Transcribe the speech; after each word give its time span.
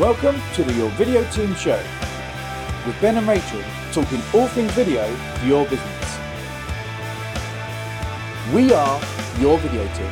Welcome 0.00 0.40
to 0.54 0.64
the 0.64 0.72
Your 0.72 0.88
Video 0.92 1.22
Team 1.30 1.54
Show 1.56 1.78
with 2.86 2.98
Ben 3.02 3.18
and 3.18 3.28
Rachel 3.28 3.60
talking 3.92 4.18
all 4.32 4.48
things 4.48 4.72
video 4.72 5.06
for 5.34 5.44
your 5.44 5.64
business. 5.66 6.18
We 8.54 8.72
are 8.72 8.98
your 9.40 9.58
video 9.58 9.84
team. 9.94 10.10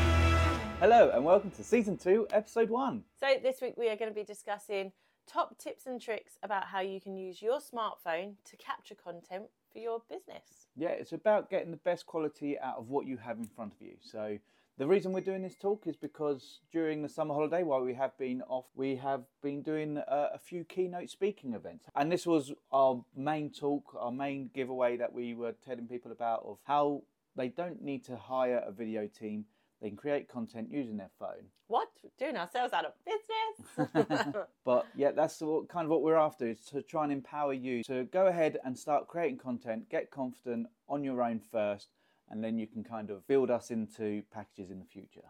Hello 0.79 1.11
and 1.15 1.25
welcome 1.25 1.51
to 1.53 1.65
season 1.65 1.97
two, 1.97 2.27
episode 2.35 2.69
one. 2.69 3.05
So, 3.19 3.37
this 3.43 3.63
week 3.63 3.79
we 3.79 3.89
are 3.89 3.97
going 3.97 4.11
to 4.11 4.15
be 4.15 4.25
discussing 4.25 4.93
top 5.27 5.57
tips 5.57 5.87
and 5.87 5.99
tricks 5.99 6.35
about 6.43 6.67
how 6.67 6.81
you 6.81 7.01
can 7.01 7.17
use 7.17 7.41
your 7.41 7.59
smartphone 7.59 8.35
to 8.45 8.59
capture 8.59 8.95
content 8.95 9.45
for 9.73 9.79
your 9.79 10.03
business. 10.11 10.67
Yeah, 10.77 10.89
it's 10.89 11.13
about 11.13 11.49
getting 11.49 11.71
the 11.71 11.79
best 11.79 12.05
quality 12.05 12.59
out 12.59 12.77
of 12.77 12.91
what 12.91 13.07
you 13.07 13.17
have 13.17 13.39
in 13.39 13.47
front 13.47 13.73
of 13.73 13.81
you. 13.81 13.95
So, 14.03 14.37
the 14.79 14.87
reason 14.87 15.13
we're 15.13 15.21
doing 15.21 15.43
this 15.43 15.57
talk 15.57 15.89
is 15.89 15.97
because 15.97 16.61
during 16.73 17.03
the 17.03 17.09
summer 17.09 17.35
holiday, 17.35 17.65
while 17.65 17.83
we 17.83 17.95
have 17.95 18.17
been 18.17 18.43
off, 18.43 18.67
we 18.77 18.95
have 18.97 19.25
been 19.43 19.61
doing 19.61 19.97
a, 19.97 20.31
a 20.35 20.39
few 20.39 20.63
keynote 20.63 21.11
speaking 21.11 21.53
events. 21.53 21.85
And 21.97 22.13
this 22.13 22.25
was 22.25 22.53
our 22.71 23.05
main 23.17 23.51
talk, 23.51 23.97
our 23.99 24.13
main 24.13 24.51
giveaway 24.55 24.97
that 24.97 25.13
we 25.13 25.35
were 25.35 25.53
telling 25.67 25.89
people 25.89 26.13
about 26.13 26.45
of 26.47 26.59
how 26.63 27.03
they 27.35 27.49
don't 27.49 27.83
need 27.83 28.05
to 28.05 28.17
hire 28.17 28.63
a 28.65 28.71
video 28.71 29.09
team. 29.09 29.47
They 29.83 29.89
can 29.89 29.97
create 29.97 30.29
content 30.29 30.69
using 30.71 30.97
their 30.97 31.11
phone. 31.19 31.51
What? 31.67 31.89
Doing 32.17 32.37
ourselves 32.37 32.73
out 32.73 32.85
of 32.85 32.93
business? 33.05 34.37
But 34.65 34.87
yeah, 34.95 35.11
that's 35.11 35.41
what, 35.41 35.69
kind 35.69 35.87
of 35.87 35.91
what 35.91 36.03
we're 36.03 36.17
after 36.17 36.47
is 36.47 36.61
to 36.67 36.83
try 36.83 37.03
and 37.03 37.13
empower 37.13 37.53
you 37.53 37.83
to 37.85 38.05
go 38.05 38.27
ahead 38.27 38.59
and 38.65 38.79
start 38.79 39.09
creating 39.09 39.39
content, 39.39 39.89
get 39.89 40.11
confident 40.11 40.69
on 40.89 41.03
your 41.03 41.23
own 41.23 41.41
first, 41.41 41.89
and 42.31 42.43
then 42.43 42.59
you 42.59 42.67
can 42.67 42.85
kind 42.85 43.11
of 43.11 43.27
build 43.27 43.51
us 43.51 43.71
into 43.71 44.23
packages 44.33 44.71
in 44.71 44.79
the 44.79 44.85
future. 44.85 45.29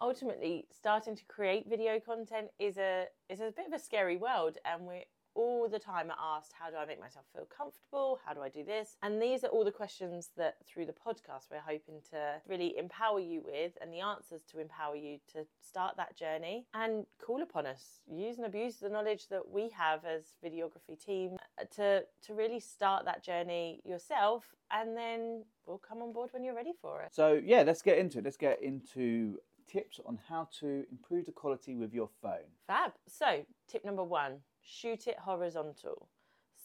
Ultimately, 0.00 0.66
starting 0.70 1.16
to 1.16 1.24
create 1.24 1.68
video 1.68 1.98
content 1.98 2.48
is 2.58 2.76
a 2.76 3.06
is 3.28 3.40
a 3.40 3.52
bit 3.56 3.66
of 3.66 3.72
a 3.72 3.78
scary 3.78 4.16
world, 4.16 4.58
and 4.64 4.82
we're 4.82 5.04
all 5.36 5.68
the 5.68 5.78
time 5.78 6.10
are 6.10 6.36
asked, 6.36 6.52
how 6.58 6.70
do 6.70 6.76
I 6.76 6.86
make 6.86 6.98
myself 6.98 7.26
feel 7.32 7.46
comfortable? 7.46 8.18
How 8.24 8.32
do 8.32 8.40
I 8.40 8.48
do 8.48 8.64
this? 8.64 8.96
And 9.02 9.20
these 9.20 9.44
are 9.44 9.48
all 9.48 9.64
the 9.64 9.70
questions 9.70 10.30
that 10.36 10.56
through 10.66 10.86
the 10.86 10.92
podcast 10.92 11.50
we're 11.50 11.60
hoping 11.60 12.00
to 12.10 12.40
really 12.48 12.76
empower 12.78 13.20
you 13.20 13.42
with 13.44 13.72
and 13.80 13.92
the 13.92 14.00
answers 14.00 14.42
to 14.50 14.58
empower 14.58 14.96
you 14.96 15.18
to 15.32 15.46
start 15.60 15.96
that 15.98 16.16
journey 16.16 16.66
and 16.74 17.06
call 17.24 17.42
upon 17.42 17.66
us. 17.66 18.00
Use 18.10 18.38
and 18.38 18.46
abuse 18.46 18.76
the 18.76 18.88
knowledge 18.88 19.28
that 19.28 19.48
we 19.48 19.68
have 19.70 20.04
as 20.04 20.34
videography 20.44 21.02
team 21.04 21.36
uh, 21.60 21.64
to 21.76 22.02
to 22.26 22.34
really 22.34 22.60
start 22.60 23.04
that 23.04 23.22
journey 23.22 23.80
yourself 23.84 24.44
and 24.72 24.96
then 24.96 25.44
we'll 25.66 25.78
come 25.78 26.02
on 26.02 26.12
board 26.12 26.30
when 26.32 26.42
you're 26.42 26.54
ready 26.54 26.72
for 26.80 27.02
it. 27.02 27.14
So 27.14 27.40
yeah, 27.44 27.62
let's 27.62 27.82
get 27.82 27.98
into 27.98 28.18
it. 28.18 28.24
Let's 28.24 28.36
get 28.36 28.62
into 28.62 29.38
tips 29.66 30.00
on 30.06 30.18
how 30.28 30.48
to 30.60 30.84
improve 30.90 31.26
the 31.26 31.32
quality 31.32 31.74
with 31.74 31.92
your 31.92 32.08
phone. 32.22 32.48
Fab. 32.66 32.92
So, 33.08 33.44
tip 33.68 33.84
number 33.84 34.04
one 34.04 34.40
shoot 34.66 35.06
it 35.06 35.18
horizontal. 35.18 36.08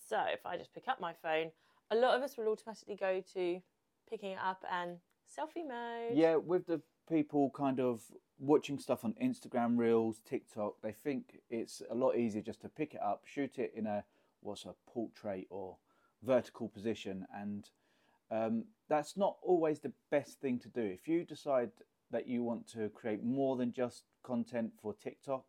So, 0.10 0.20
if 0.34 0.46
I 0.46 0.58
just 0.58 0.74
pick 0.74 0.88
up 0.88 1.00
my 1.00 1.14
phone, 1.14 1.52
a 1.92 1.96
lot 1.96 2.16
of 2.16 2.24
us 2.24 2.38
will 2.38 2.48
automatically 2.48 2.96
go 2.96 3.24
to 3.34 3.62
picking 4.10 4.32
it 4.32 4.40
up 4.44 4.64
and 4.72 4.98
selfie 5.30 5.68
mode. 5.68 6.18
Yeah, 6.18 6.36
with 6.36 6.66
the 6.66 6.82
people 7.08 7.52
kind 7.56 7.80
of 7.80 8.02
watching 8.40 8.80
stuff 8.80 9.06
on 9.06 9.14
Instagram 9.22 9.78
Reels, 9.78 10.22
TikTok, 10.28 10.76
they 10.82 10.92
think 10.92 11.40
it's 11.50 11.82
a 11.90 11.96
lot 11.96 12.18
easier 12.18 12.42
just 12.42 12.62
to 12.62 12.70
pick 12.70 12.94
it 12.94 13.02
up, 13.02 13.22
shoot 13.26 13.58
it 13.58 13.74
in 13.76 13.86
a 13.88 14.04
what's 14.42 14.66
a 14.66 14.74
portrait 14.92 15.48
or 15.50 15.78
vertical 16.24 16.68
position, 16.68 17.26
and 17.36 17.70
um, 18.32 18.66
that's 18.90 19.16
not 19.16 19.38
always 19.44 19.80
the 19.80 19.94
best 20.10 20.40
thing 20.40 20.60
to 20.60 20.70
do. 20.70 20.82
If 20.82 21.08
you 21.08 21.24
decide 21.24 21.72
that 22.12 22.28
you 22.28 22.44
want 22.44 22.68
to 22.74 22.90
create 22.90 23.24
more 23.24 23.56
than 23.56 23.72
just 23.72 24.04
content 24.24 24.72
for 24.82 24.94
TikTok, 24.94 25.46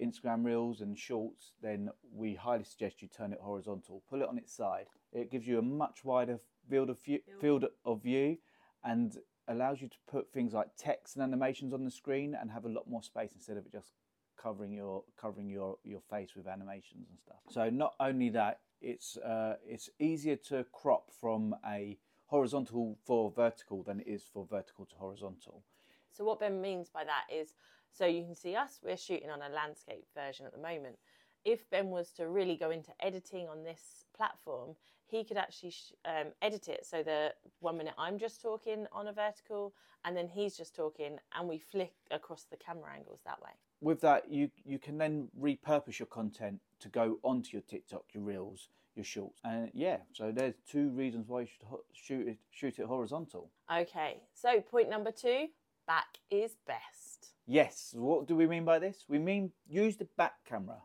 Instagram 0.00 0.44
Reels, 0.44 0.80
and 0.80 0.98
Shorts, 0.98 1.52
then 1.62 1.90
we 2.12 2.34
highly 2.34 2.64
suggest 2.64 3.02
you 3.02 3.08
turn 3.08 3.32
it 3.32 3.40
horizontal. 3.40 4.02
Pull 4.08 4.22
it 4.22 4.28
on 4.28 4.38
its 4.38 4.54
side. 4.54 4.86
It 5.12 5.30
gives 5.30 5.46
you 5.46 5.58
a 5.58 5.62
much 5.62 6.04
wider 6.04 6.38
field 6.68 6.90
of 6.90 7.02
view, 7.02 7.20
field 7.40 7.64
of 7.84 8.02
view, 8.02 8.38
and 8.84 9.16
allows 9.48 9.80
you 9.80 9.88
to 9.88 9.96
put 10.10 10.32
things 10.32 10.52
like 10.52 10.68
text 10.76 11.16
and 11.16 11.22
animations 11.22 11.72
on 11.72 11.84
the 11.84 11.90
screen 11.90 12.36
and 12.40 12.50
have 12.50 12.64
a 12.64 12.68
lot 12.68 12.88
more 12.88 13.02
space 13.02 13.30
instead 13.34 13.56
of 13.56 13.64
it 13.64 13.72
just 13.72 13.92
covering 14.40 14.72
your 14.72 15.02
covering 15.20 15.48
your 15.48 15.78
your 15.84 16.00
face 16.10 16.34
with 16.36 16.46
animations 16.46 17.08
and 17.08 17.18
stuff. 17.18 17.38
So 17.48 17.70
not 17.70 17.94
only 18.00 18.28
that, 18.30 18.60
it's 18.80 19.16
uh, 19.18 19.56
it's 19.66 19.88
easier 19.98 20.36
to 20.48 20.64
crop 20.72 21.10
from 21.20 21.54
a 21.66 21.98
horizontal 22.26 22.98
for 23.04 23.30
vertical 23.30 23.82
than 23.82 24.00
it 24.00 24.06
is 24.06 24.24
for 24.32 24.46
vertical 24.50 24.84
to 24.86 24.96
horizontal. 24.96 25.62
So, 26.10 26.24
what 26.24 26.40
Ben 26.40 26.60
means 26.60 26.88
by 26.88 27.04
that 27.04 27.24
is 27.32 27.52
so 27.92 28.06
you 28.06 28.24
can 28.24 28.34
see 28.34 28.54
us, 28.54 28.80
we're 28.84 28.96
shooting 28.96 29.30
on 29.30 29.42
a 29.42 29.54
landscape 29.54 30.06
version 30.14 30.46
at 30.46 30.52
the 30.52 30.58
moment. 30.58 30.96
If 31.44 31.68
Ben 31.70 31.90
was 31.90 32.10
to 32.12 32.28
really 32.28 32.56
go 32.56 32.70
into 32.70 32.90
editing 33.00 33.48
on 33.48 33.62
this 33.62 34.04
platform, 34.16 34.74
he 35.06 35.24
could 35.24 35.36
actually 35.36 35.70
sh- 35.70 35.92
um, 36.04 36.32
edit 36.42 36.68
it 36.68 36.84
so 36.84 37.02
that 37.04 37.36
one 37.60 37.78
minute 37.78 37.94
I'm 37.96 38.18
just 38.18 38.42
talking 38.42 38.86
on 38.92 39.06
a 39.06 39.12
vertical 39.12 39.72
and 40.04 40.16
then 40.16 40.28
he's 40.28 40.56
just 40.56 40.74
talking 40.74 41.18
and 41.38 41.48
we 41.48 41.58
flick 41.58 41.92
across 42.10 42.44
the 42.50 42.56
camera 42.56 42.90
angles 42.94 43.20
that 43.24 43.40
way. 43.40 43.50
With 43.80 44.00
that, 44.00 44.30
you 44.30 44.50
you 44.64 44.78
can 44.78 44.98
then 44.98 45.28
repurpose 45.38 45.98
your 45.98 46.06
content 46.06 46.60
to 46.80 46.88
go 46.88 47.18
onto 47.22 47.50
your 47.52 47.62
TikTok, 47.62 48.04
your 48.12 48.22
Reels, 48.22 48.68
your 48.94 49.04
Shorts, 49.04 49.38
and 49.44 49.70
yeah. 49.74 49.98
So 50.12 50.32
there's 50.32 50.54
two 50.68 50.88
reasons 50.90 51.28
why 51.28 51.42
you 51.42 51.46
should 51.46 51.66
ho- 51.68 51.84
shoot 51.92 52.26
it 52.26 52.38
shoot 52.50 52.78
it 52.78 52.86
horizontal. 52.86 53.50
Okay, 53.72 54.22
so 54.32 54.60
point 54.60 54.88
number 54.88 55.10
two 55.10 55.48
back 55.86 56.18
is 56.30 56.56
best. 56.66 57.35
Yes. 57.46 57.94
What 57.96 58.26
do 58.26 58.34
we 58.34 58.46
mean 58.46 58.64
by 58.64 58.80
this? 58.80 59.04
We 59.08 59.18
mean 59.18 59.52
use 59.68 59.96
the 59.96 60.08
back 60.16 60.34
camera 60.44 60.78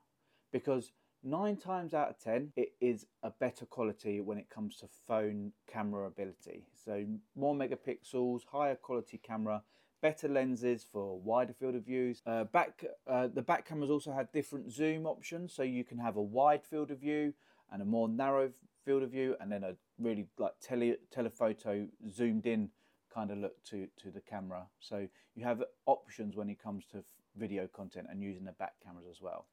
because 0.53 0.91
nine 1.23 1.57
times 1.57 1.93
out 1.93 2.09
of 2.09 2.19
ten 2.19 2.51
it 2.55 2.73
is 2.79 3.07
a 3.23 3.31
better 3.31 3.65
quality 3.65 4.21
when 4.21 4.37
it 4.37 4.49
comes 4.49 4.77
to 4.77 4.87
phone 5.07 5.53
camera 5.71 6.05
ability. 6.07 6.67
So 6.85 7.05
more 7.35 7.55
megapixels, 7.55 8.41
higher 8.51 8.75
quality 8.75 9.19
camera, 9.23 9.63
better 10.03 10.27
lenses 10.27 10.85
for 10.91 11.19
wider 11.19 11.53
field 11.53 11.75
of 11.75 11.85
views. 11.85 12.21
Uh, 12.27 12.43
back 12.43 12.85
uh, 13.07 13.27
the 13.27 13.41
back 13.41 13.67
cameras 13.67 13.89
also 13.89 14.13
have 14.13 14.31
different 14.31 14.71
zoom 14.71 15.07
options, 15.07 15.53
so 15.53 15.63
you 15.63 15.83
can 15.83 15.97
have 15.97 16.15
a 16.15 16.21
wide 16.21 16.63
field 16.63 16.91
of 16.91 16.99
view 16.99 17.33
and 17.71 17.81
a 17.81 17.85
more 17.85 18.07
narrow 18.07 18.51
field 18.85 19.01
of 19.01 19.11
view, 19.11 19.35
and 19.39 19.51
then 19.51 19.63
a 19.63 19.73
really 19.99 20.27
like 20.37 20.53
tele 20.61 20.95
telephoto 21.11 21.87
zoomed 22.11 22.45
in 22.45 22.69
kind 23.13 23.31
of 23.31 23.37
look 23.37 23.63
to 23.65 23.87
to 24.01 24.11
the 24.11 24.21
camera. 24.21 24.65
So 24.79 25.07
you 25.35 25.43
have 25.45 25.63
options 25.85 26.35
when 26.35 26.49
it 26.49 26.61
comes 26.61 26.85
to 26.91 27.03
video 27.35 27.67
content 27.67 28.07
and 28.09 28.21
using 28.21 28.45
the 28.45 28.51
back 28.53 28.73
cameras 28.83 29.05
as 29.09 29.21
well. 29.21 29.45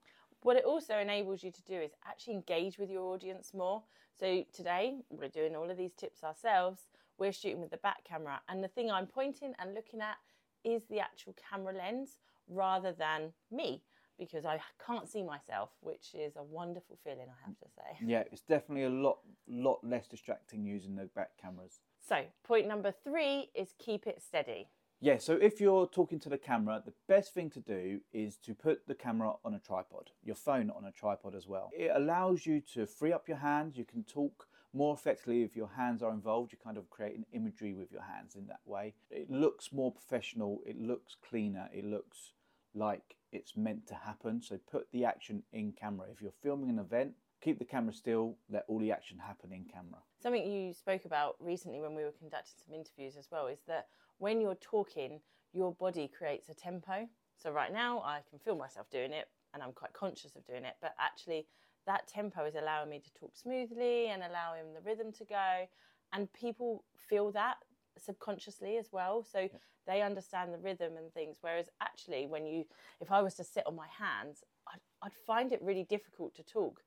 What 0.42 0.56
it 0.56 0.64
also 0.64 0.98
enables 0.98 1.42
you 1.42 1.50
to 1.50 1.62
do 1.62 1.74
is 1.74 1.92
actually 2.06 2.34
engage 2.34 2.78
with 2.78 2.91
your 2.91 3.12
audience 3.12 3.52
more. 3.52 3.82
So 4.19 4.44
today 4.52 4.98
we're 5.10 5.28
doing 5.28 5.56
all 5.56 5.70
of 5.70 5.76
these 5.76 5.94
tips 5.94 6.22
ourselves. 6.22 6.82
We're 7.19 7.32
shooting 7.32 7.60
with 7.60 7.70
the 7.70 7.78
back 7.78 8.04
camera, 8.04 8.41
and 8.48 8.62
the 8.62 8.69
thing 8.69 8.91
I'm 8.91 9.06
pointing 9.06 9.52
and 9.58 9.75
looking 9.75 10.00
at 10.00 10.16
is 10.64 10.82
the 10.88 11.00
actual 11.00 11.34
camera 11.50 11.75
lens 11.75 12.19
rather 12.48 12.92
than 12.92 13.32
me 13.50 13.82
because 14.19 14.44
I 14.44 14.60
can't 14.84 15.08
see 15.08 15.22
myself, 15.22 15.70
which 15.80 16.14
is 16.14 16.36
a 16.36 16.42
wonderful 16.42 16.98
feeling, 17.04 17.26
I 17.28 17.46
have 17.46 17.58
to 17.58 17.66
say. 17.76 18.04
Yeah, 18.04 18.25
it's 18.32 18.42
definitely 18.42 18.84
a 18.84 18.90
lot 18.90 19.19
lot 19.48 19.78
less 19.82 20.06
distracting 20.06 20.64
using 20.64 20.96
the 20.96 21.06
back 21.14 21.30
cameras. 21.40 21.80
So, 22.08 22.24
point 22.42 22.66
number 22.66 22.91
three 23.04 23.50
is 23.54 23.74
keep 23.78 24.06
it 24.06 24.22
steady. 24.22 24.69
Yeah, 25.00 25.19
so 25.19 25.34
if 25.34 25.60
you're 25.60 25.86
talking 25.86 26.19
to 26.20 26.30
the 26.30 26.38
camera, 26.38 26.82
the 26.84 26.94
best 27.06 27.34
thing 27.34 27.50
to 27.50 27.60
do 27.60 28.00
is 28.14 28.36
to 28.38 28.54
put 28.54 28.86
the 28.88 28.94
camera 28.94 29.34
on 29.44 29.52
a 29.52 29.58
tripod, 29.58 30.10
your 30.24 30.34
phone 30.34 30.70
on 30.70 30.86
a 30.86 30.91
tripod 30.91 31.34
as 31.34 31.46
well. 31.46 31.70
It 31.76 31.92
allows 31.94 32.46
you 32.46 32.62
to 32.72 32.86
free 32.86 33.12
up 33.12 33.28
your 33.28 33.36
hands. 33.36 33.76
You 33.76 33.84
can 33.84 34.04
talk 34.04 34.48
more 34.72 34.94
effectively 34.94 35.42
if 35.42 35.54
your 35.54 35.69
hands 35.76 36.02
are 36.02 36.12
involved. 36.12 36.50
You 36.50 36.58
kind 36.64 36.78
of 36.78 36.88
create 36.88 37.14
an 37.14 37.26
imagery 37.32 37.74
with 37.74 37.92
your 37.92 38.02
hands 38.02 38.36
in 38.36 38.46
that 38.46 38.60
way. 38.64 38.94
It 39.10 39.30
looks 39.30 39.70
more 39.70 39.92
professional, 39.92 40.60
it 40.66 40.80
looks 40.80 41.14
cleaner, 41.28 41.69
it 41.75 41.84
looks 41.84 42.32
like 42.75 43.16
it's 43.32 43.54
meant 43.54 43.86
to 43.88 43.94
happen. 43.94 44.40
So 44.40 44.58
put 44.70 44.90
the 44.93 45.05
action 45.05 45.43
in 45.52 45.72
camera. 45.72 46.06
If 46.10 46.22
you're 46.22 46.32
filming 46.43 46.70
an 46.70 46.78
event, 46.78 47.12
keep 47.43 47.58
the 47.58 47.66
camera 47.66 47.93
still, 47.93 48.38
let 48.50 48.64
all 48.66 48.78
the 48.78 48.93
action 48.93 49.19
happen 49.19 49.52
in 49.52 49.66
camera. 49.66 50.00
Something 50.20 50.50
you 50.50 50.73
spoke 50.73 51.05
about 51.05 51.37
recently 51.38 51.81
when 51.81 51.94
we 51.94 52.03
were 52.03 52.12
conducting 52.19 52.55
some 52.65 52.75
interviews 52.75 53.17
as 53.17 53.29
well 53.31 53.47
is 53.47 53.61
that 53.69 53.87
when 54.19 54.41
you're 54.41 54.56
talking, 54.56 55.20
your 55.53 55.73
body 55.75 56.09
creates 56.09 56.49
a 56.49 56.55
tempo. 56.55 57.09
So 57.37 57.53
right 57.53 57.73
now, 57.73 58.00
I 58.00 58.20
can 58.29 58.38
feel 58.41 58.56
myself 58.56 58.91
doing 58.91 59.12
it 59.12 59.29
and 59.55 59.62
I'm 59.62 59.73
quite 59.73 59.93
conscious 59.93 60.35
of 60.37 60.44
doing 60.44 60.65
it, 60.65 60.75
but 60.82 60.94
actually, 61.00 61.47
that 61.87 62.06
tempo 62.06 62.44
is 62.44 62.55
allowing 62.55 62.91
me 62.91 62.99
to 62.99 63.15
talk 63.15 63.35
smoothly 63.35 64.09
and 64.09 64.23
allowing 64.23 64.75
the 64.75 64.81
rhythm 64.82 65.11
to 65.12 65.25
go. 65.25 65.67
And 66.12 66.31
people 66.35 66.85
feel 67.09 67.32
that 67.32 67.56
subconsciously 67.97 68.76
as 68.76 68.88
well. 68.93 69.25
So 69.25 69.49
they 69.87 70.03
understand 70.03 70.53
the 70.53 70.59
rhythm 70.59 70.97
and 70.99 71.12
things. 71.15 71.38
Whereas 71.41 71.70
actually, 71.81 72.26
when 72.26 72.47
you, 72.47 72.65
if 73.00 73.11
I 73.11 73.23
was 73.23 73.35
to 73.37 73.44
sit 73.44 73.67
on 73.67 73.75
my 73.75 73.87
hands, 73.99 74.44
I'd, 74.69 74.81
I'd 75.03 75.15
find 75.26 75.53
it 75.53 75.62
really 75.62 75.85
difficult 75.85 76.35
to 76.35 76.43
talk 76.43 76.82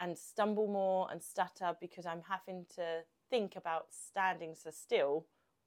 and 0.00 0.16
stumble 0.16 0.66
more 0.66 1.08
and 1.10 1.22
stutter 1.22 1.74
because 1.80 2.06
I'm 2.06 2.22
having 2.28 2.66
to 2.76 3.00
think 3.30 3.56
about 3.56 3.86
standing 3.90 4.54
so 4.54 4.70
still 4.70 5.26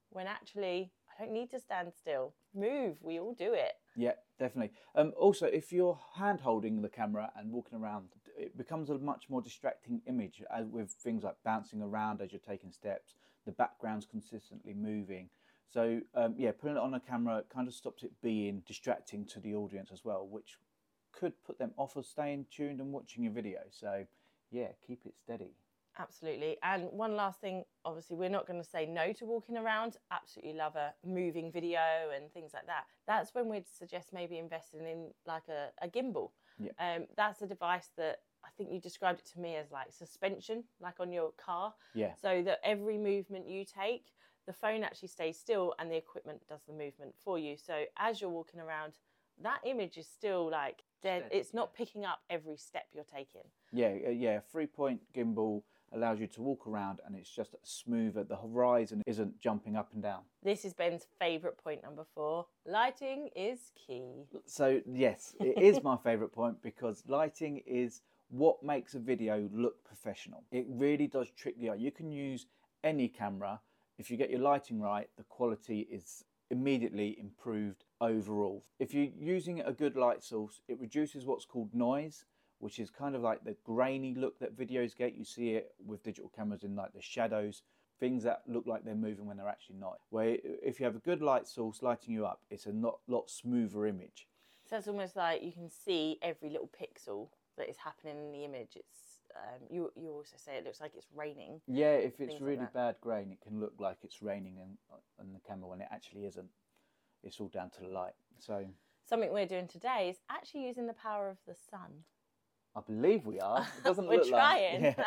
when 0.09 0.27
actually 0.27 0.91
I 1.07 1.23
don't 1.23 1.33
need 1.33 1.51
to 1.51 1.59
stand 1.59 1.91
still. 1.97 2.33
Move. 2.55 2.97
We 3.01 3.19
all 3.19 3.33
do 3.33 3.53
it. 3.53 3.73
Yeah, 3.95 4.13
definitely. 4.39 4.71
Um, 4.95 5.13
also, 5.17 5.45
if 5.45 5.71
you're 5.71 5.99
hand 6.15 6.41
holding 6.41 6.81
the 6.81 6.89
camera 6.89 7.31
and 7.35 7.51
walking 7.51 7.77
around, 7.77 8.09
it 8.37 8.57
becomes 8.57 8.89
a 8.89 8.97
much 8.97 9.25
more 9.29 9.41
distracting 9.41 10.01
image 10.07 10.41
with 10.71 10.91
things 10.91 11.23
like 11.23 11.35
bouncing 11.43 11.81
around 11.81 12.21
as 12.21 12.31
you're 12.31 12.39
taking 12.39 12.71
steps. 12.71 13.15
The 13.45 13.51
background's 13.51 14.05
consistently 14.05 14.73
moving. 14.73 15.29
So 15.67 15.99
um, 16.15 16.35
yeah, 16.37 16.51
putting 16.51 16.77
it 16.77 16.81
on 16.81 16.93
a 16.93 16.99
camera 16.99 17.43
kind 17.53 17.67
of 17.67 17.73
stops 17.73 18.03
it 18.03 18.11
being 18.21 18.63
distracting 18.65 19.25
to 19.25 19.39
the 19.39 19.55
audience 19.55 19.89
as 19.91 20.05
well, 20.05 20.27
which 20.27 20.57
could 21.11 21.33
put 21.45 21.59
them 21.59 21.71
off 21.77 21.95
of 21.95 22.05
staying 22.05 22.45
tuned 22.49 22.79
and 22.79 22.91
watching 22.91 23.23
your 23.23 23.33
video. 23.33 23.59
So 23.71 24.05
yeah, 24.51 24.67
keep 24.85 25.05
it 25.05 25.13
steady. 25.17 25.51
Absolutely. 25.97 26.57
And 26.63 26.83
one 26.91 27.15
last 27.15 27.41
thing, 27.41 27.65
obviously, 27.83 28.15
we're 28.15 28.29
not 28.29 28.47
going 28.47 28.61
to 28.61 28.67
say 28.67 28.85
no 28.85 29.11
to 29.13 29.25
walking 29.25 29.57
around. 29.57 29.97
Absolutely 30.11 30.53
love 30.53 30.75
a 30.75 30.93
moving 31.05 31.51
video 31.51 31.81
and 32.15 32.31
things 32.31 32.51
like 32.53 32.65
that. 32.67 32.85
That's 33.05 33.35
when 33.35 33.49
we'd 33.49 33.67
suggest 33.67 34.13
maybe 34.13 34.37
investing 34.37 34.81
in 34.81 35.09
like 35.25 35.43
a, 35.49 35.69
a 35.83 35.89
gimbal. 35.89 36.31
Yeah. 36.57 36.71
Um, 36.79 37.05
that's 37.17 37.41
a 37.41 37.47
device 37.47 37.89
that 37.97 38.19
I 38.45 38.49
think 38.57 38.71
you 38.71 38.79
described 38.79 39.19
it 39.19 39.25
to 39.33 39.39
me 39.39 39.57
as 39.57 39.71
like 39.71 39.91
suspension, 39.91 40.63
like 40.79 41.01
on 41.01 41.11
your 41.11 41.31
car. 41.43 41.73
Yeah. 41.93 42.13
So 42.21 42.43
that 42.43 42.59
every 42.63 42.97
movement 42.97 43.49
you 43.49 43.65
take, 43.65 44.05
the 44.47 44.53
phone 44.53 44.83
actually 44.83 45.09
stays 45.09 45.37
still 45.37 45.73
and 45.79 45.91
the 45.91 45.97
equipment 45.97 46.41
does 46.47 46.61
the 46.65 46.73
movement 46.73 47.13
for 47.23 47.37
you. 47.37 47.57
So 47.57 47.83
as 47.97 48.21
you're 48.21 48.29
walking 48.29 48.61
around, 48.61 48.93
that 49.43 49.59
image 49.65 49.97
is 49.97 50.07
still 50.07 50.49
like 50.49 50.83
dead. 51.01 51.23
Steady, 51.27 51.39
it's 51.39 51.53
not 51.53 51.73
picking 51.73 52.05
up 52.05 52.19
every 52.29 52.57
step 52.57 52.85
you're 52.93 53.03
taking. 53.03 53.43
Yeah, 53.71 53.95
uh, 54.07 54.11
yeah. 54.11 54.39
Three 54.51 54.67
point 54.67 55.01
gimbal 55.15 55.63
allows 55.93 56.19
you 56.19 56.27
to 56.27 56.41
walk 56.41 56.67
around 56.67 56.99
and 57.05 57.15
it's 57.15 57.29
just 57.29 57.55
smoother. 57.63 58.23
The 58.23 58.35
horizon 58.35 59.01
isn't 59.05 59.39
jumping 59.39 59.75
up 59.75 59.89
and 59.93 60.03
down. 60.03 60.21
This 60.43 60.65
is 60.65 60.73
Ben's 60.73 61.07
favourite 61.19 61.57
point 61.57 61.81
number 61.83 62.05
four. 62.13 62.45
Lighting 62.65 63.29
is 63.35 63.71
key. 63.75 64.25
So 64.45 64.81
yes, 64.85 65.35
it 65.39 65.61
is 65.61 65.81
my 65.83 65.97
favourite 66.03 66.31
point 66.31 66.61
because 66.61 67.03
lighting 67.07 67.61
is 67.65 68.01
what 68.29 68.61
makes 68.63 68.93
a 68.93 68.99
video 68.99 69.49
look 69.53 69.83
professional. 69.83 70.43
It 70.51 70.65
really 70.69 71.07
does 71.07 71.31
trick 71.31 71.59
the 71.59 71.71
eye. 71.71 71.75
You 71.75 71.91
can 71.91 72.11
use 72.11 72.45
any 72.83 73.07
camera. 73.07 73.59
If 73.97 74.09
you 74.09 74.17
get 74.17 74.29
your 74.29 74.39
lighting 74.39 74.79
right, 74.79 75.09
the 75.17 75.23
quality 75.23 75.87
is 75.91 76.23
immediately 76.49 77.17
improved 77.19 77.85
overall. 78.01 78.63
If 78.79 78.93
you're 78.93 79.09
using 79.19 79.61
a 79.61 79.71
good 79.71 79.95
light 79.95 80.23
source, 80.23 80.61
it 80.67 80.79
reduces 80.79 81.25
what's 81.25 81.45
called 81.45 81.73
noise, 81.73 82.25
which 82.59 82.79
is 82.79 82.89
kind 82.89 83.15
of 83.15 83.21
like 83.21 83.43
the 83.43 83.55
grainy 83.63 84.13
look 84.15 84.39
that 84.39 84.57
videos 84.57 84.95
get. 84.95 85.15
You 85.15 85.25
see 85.25 85.51
it 85.51 85.73
with 85.85 86.03
digital 86.03 86.31
cameras 86.35 86.63
in 86.63 86.75
like 86.75 86.93
the 86.93 87.01
shadows, 87.01 87.63
things 87.99 88.23
that 88.23 88.41
look 88.47 88.65
like 88.65 88.83
they're 88.83 88.95
moving 88.95 89.25
when 89.25 89.37
they're 89.37 89.47
actually 89.47 89.77
not. 89.77 89.99
Where 90.09 90.37
if 90.43 90.79
you 90.79 90.85
have 90.85 90.95
a 90.95 90.99
good 90.99 91.21
light 91.21 91.47
source 91.47 91.81
lighting 91.81 92.13
you 92.13 92.25
up, 92.25 92.41
it's 92.49 92.65
a 92.65 92.73
not, 92.73 92.99
lot 93.07 93.29
smoother 93.29 93.85
image. 93.85 94.27
So 94.69 94.77
it's 94.77 94.87
almost 94.87 95.15
like 95.15 95.43
you 95.43 95.51
can 95.51 95.69
see 95.69 96.19
every 96.21 96.49
little 96.49 96.69
pixel 96.69 97.29
that 97.57 97.69
is 97.69 97.77
happening 97.77 98.17
in 98.17 98.31
the 98.31 98.45
image. 98.45 98.75
It's 98.75 99.08
um, 99.35 99.61
you. 99.69 99.91
You 99.95 100.11
also 100.11 100.35
say 100.37 100.57
it 100.57 100.65
looks 100.65 100.81
like 100.81 100.91
it's 100.95 101.07
raining. 101.15 101.61
Yeah, 101.67 101.93
if 101.93 102.19
it's 102.19 102.31
Things 102.31 102.33
like 102.33 102.41
really 102.41 102.67
bad 102.73 102.95
grain, 103.01 103.31
it 103.31 103.41
can 103.41 103.59
look 103.59 103.73
like 103.79 103.97
it's 104.03 104.21
raining 104.21 104.57
in, 104.57 104.77
on 105.19 105.33
the 105.33 105.39
camera 105.47 105.67
when 105.67 105.81
it 105.81 105.87
actually 105.91 106.25
isn't. 106.25 106.49
It's 107.23 107.39
all 107.39 107.49
down 107.49 107.69
to 107.71 107.81
the 107.81 107.87
light. 107.89 108.13
So 108.39 108.65
Something 109.03 109.33
we're 109.33 109.45
doing 109.47 109.67
today 109.67 110.09
is 110.09 110.17
actually 110.29 110.67
using 110.67 110.85
the 110.87 110.93
power 110.93 111.29
of 111.29 111.37
the 111.47 111.55
sun. 111.55 112.03
I 112.75 112.81
believe 112.81 113.25
we 113.25 113.39
are. 113.39 113.67
It 113.77 113.83
doesn't 113.83 114.07
We're 114.09 114.17
look 114.17 114.29
trying. 114.29 114.83
like. 114.83 114.97
Yeah. 114.99 115.05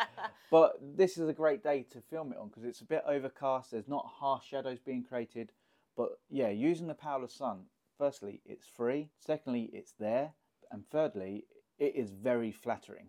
But 0.51 0.73
this 0.81 1.17
is 1.17 1.29
a 1.29 1.33
great 1.33 1.63
day 1.63 1.85
to 1.91 2.01
film 2.01 2.33
it 2.33 2.37
on 2.37 2.49
because 2.49 2.65
it's 2.65 2.81
a 2.81 2.85
bit 2.85 3.03
overcast. 3.07 3.71
There's 3.71 3.87
not 3.87 4.05
harsh 4.05 4.45
shadows 4.45 4.79
being 4.79 5.03
created. 5.03 5.53
But 5.95 6.19
yeah, 6.29 6.49
using 6.49 6.87
the 6.87 6.93
power 6.93 7.23
of 7.23 7.29
the 7.29 7.33
sun. 7.33 7.61
Firstly, 7.97 8.41
it's 8.45 8.67
free. 8.67 9.09
Secondly, 9.19 9.69
it's 9.71 9.93
there. 9.97 10.33
And 10.71 10.83
thirdly, 10.91 11.45
it 11.79 11.95
is 11.95 12.11
very 12.11 12.51
flattering. 12.51 13.07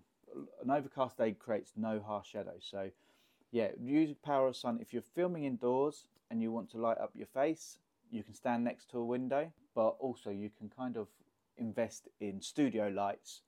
An 0.63 0.71
overcast 0.71 1.17
day 1.19 1.33
creates 1.33 1.73
no 1.77 2.01
harsh 2.05 2.29
shadows. 2.29 2.67
So 2.69 2.91
yeah, 3.53 3.69
use 3.81 4.11
the 4.11 4.17
power 4.17 4.49
of 4.49 4.57
sun. 4.57 4.79
If 4.81 4.93
you're 4.93 5.03
filming 5.03 5.45
indoors 5.45 6.09
and 6.31 6.43
you 6.43 6.51
want 6.51 6.71
to 6.73 6.79
light 6.79 6.99
up 6.99 7.13
your 7.15 7.27
face, 7.29 7.79
you 8.11 8.23
can 8.23 8.35
stand 8.35 8.65
next 8.65 8.91
to 8.91 8.99
a 8.99 9.05
window. 9.05 9.53
But 9.75 9.91
also, 10.01 10.31
you 10.31 10.51
can 10.57 10.69
kind 10.69 10.97
of 10.97 11.09
invest 11.57 12.09
in 12.21 12.41
studio 12.41 12.89
lights 12.89 13.43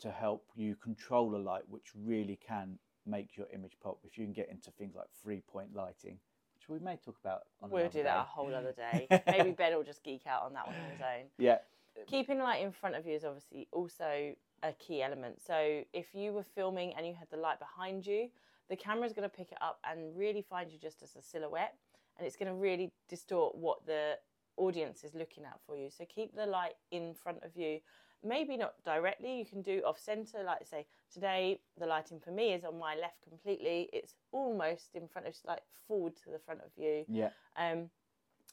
to 0.00 0.10
help 0.10 0.44
you 0.54 0.74
control 0.76 1.36
a 1.36 1.38
light, 1.38 1.62
which 1.68 1.92
really 1.94 2.38
can 2.46 2.78
make 3.06 3.36
your 3.36 3.46
image 3.52 3.76
pop. 3.82 3.98
If 4.04 4.18
you 4.18 4.24
can 4.24 4.32
get 4.32 4.50
into 4.50 4.70
things 4.72 4.94
like 4.94 5.08
three 5.22 5.42
point 5.50 5.74
lighting, 5.74 6.18
which 6.56 6.68
we 6.68 6.78
may 6.78 6.96
talk 6.96 7.16
about 7.22 7.42
on 7.62 7.70
We'll 7.70 7.88
do 7.88 8.02
that 8.02 8.18
a 8.18 8.22
whole 8.22 8.54
other 8.54 8.72
day. 8.72 9.06
Maybe 9.26 9.52
Ben 9.52 9.74
will 9.74 9.84
just 9.84 10.02
geek 10.02 10.26
out 10.26 10.42
on 10.42 10.52
that 10.54 10.66
one 10.66 10.76
on 10.76 10.90
his 10.90 11.00
own. 11.00 11.26
Yeah, 11.38 11.58
Keeping 12.06 12.38
light 12.38 12.62
in 12.62 12.72
front 12.72 12.96
of 12.96 13.06
you 13.06 13.14
is 13.14 13.24
obviously 13.24 13.68
also 13.72 14.34
a 14.62 14.72
key 14.72 15.02
element. 15.02 15.40
So 15.44 15.82
if 15.92 16.14
you 16.14 16.32
were 16.32 16.42
filming 16.42 16.92
and 16.96 17.06
you 17.06 17.14
had 17.18 17.28
the 17.30 17.36
light 17.36 17.58
behind 17.58 18.06
you, 18.06 18.28
the 18.68 18.76
camera 18.76 19.06
is 19.06 19.12
going 19.12 19.28
to 19.28 19.36
pick 19.36 19.52
it 19.52 19.58
up 19.60 19.80
and 19.88 20.16
really 20.16 20.42
find 20.42 20.70
you 20.70 20.78
just 20.78 21.02
as 21.02 21.16
a 21.16 21.22
silhouette, 21.22 21.74
and 22.16 22.26
it's 22.26 22.36
going 22.36 22.48
to 22.48 22.54
really 22.54 22.92
distort 23.08 23.56
what 23.56 23.84
the 23.86 24.14
audience 24.56 25.02
is 25.04 25.14
looking 25.14 25.44
at 25.44 25.58
for 25.66 25.76
you. 25.76 25.90
So 25.90 26.04
keep 26.04 26.34
the 26.34 26.46
light 26.46 26.74
in 26.90 27.14
front 27.14 27.42
of 27.42 27.56
you. 27.56 27.80
Maybe 28.22 28.58
not 28.58 28.74
directly, 28.84 29.38
you 29.38 29.46
can 29.46 29.62
do 29.62 29.80
off 29.86 29.98
center, 29.98 30.42
like 30.44 30.66
say 30.66 30.86
today 31.12 31.60
the 31.78 31.86
lighting 31.86 32.20
for 32.20 32.30
me 32.30 32.52
is 32.52 32.64
on 32.64 32.78
my 32.78 32.94
left 32.94 33.22
completely. 33.26 33.88
It's 33.92 34.14
almost 34.30 34.94
in 34.94 35.08
front 35.08 35.26
of 35.26 35.34
like 35.46 35.62
forward 35.88 36.16
to 36.16 36.30
the 36.30 36.38
front 36.38 36.60
of 36.60 36.70
you 36.76 37.06
yeah, 37.08 37.30
um, 37.56 37.88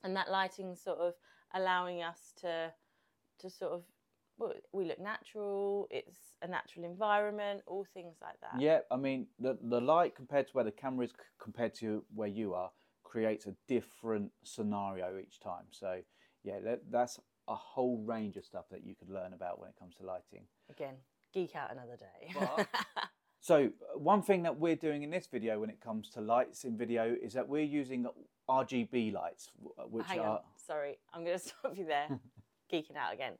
and 0.03 0.15
that 0.15 0.31
lighting 0.31 0.73
sort 0.73 0.99
of 0.99 1.15
allowing 1.53 2.01
us 2.01 2.33
to 2.41 2.71
to 3.39 3.49
sort 3.49 3.73
of 3.73 3.83
we 4.71 4.85
look 4.85 4.99
natural 4.99 5.87
it's 5.89 6.17
a 6.41 6.47
natural 6.47 6.85
environment 6.85 7.61
all 7.65 7.85
things 7.93 8.15
like 8.21 8.39
that 8.41 8.59
yeah. 8.59 8.79
I 8.91 8.97
mean, 8.97 9.27
the 9.39 9.57
the 9.61 9.81
light 9.81 10.15
compared 10.15 10.47
to 10.47 10.53
where 10.53 10.63
the 10.63 10.71
camera 10.71 11.05
is 11.05 11.11
c- 11.11 11.17
compared 11.39 11.73
to 11.75 12.03
where 12.13 12.27
you 12.27 12.53
are 12.53 12.71
creates 13.03 13.45
a 13.47 13.55
different 13.67 14.31
scenario 14.43 15.17
each 15.17 15.39
time. 15.39 15.65
So 15.71 16.01
yeah, 16.43 16.59
that, 16.63 16.81
that's 16.91 17.19
a 17.47 17.55
whole 17.55 17.97
range 18.05 18.37
of 18.37 18.45
stuff 18.45 18.65
that 18.71 18.85
you 18.85 18.93
could 18.95 19.09
learn 19.09 19.33
about 19.33 19.59
when 19.59 19.69
it 19.69 19.75
comes 19.79 19.95
to 19.95 20.03
lighting. 20.05 20.43
again 20.69 20.95
geek 21.33 21.55
out 21.55 21.71
another 21.71 21.97
day 21.97 22.33
But- 22.39 22.67
So 23.39 23.69
one 23.95 24.21
thing 24.23 24.43
that 24.43 24.57
we're 24.59 24.75
doing 24.75 25.03
in 25.03 25.09
this 25.09 25.27
video 25.27 25.59
when 25.59 25.69
it 25.69 25.79
comes 25.79 26.09
to 26.11 26.21
lights 26.21 26.63
in 26.65 26.77
video 26.77 27.15
is 27.21 27.33
that 27.33 27.47
we're 27.47 27.63
using 27.81 28.05
RGB 28.49 29.13
lights, 29.13 29.51
which 29.89 30.05
hang 30.07 30.19
are 30.19 30.27
on 30.27 30.39
sorry 30.65 30.97
i'm 31.13 31.23
going 31.23 31.37
to 31.39 31.43
stop 31.47 31.77
you 31.77 31.85
there 31.85 32.07
geeking 32.73 32.97
out 32.97 33.13
again 33.13 33.33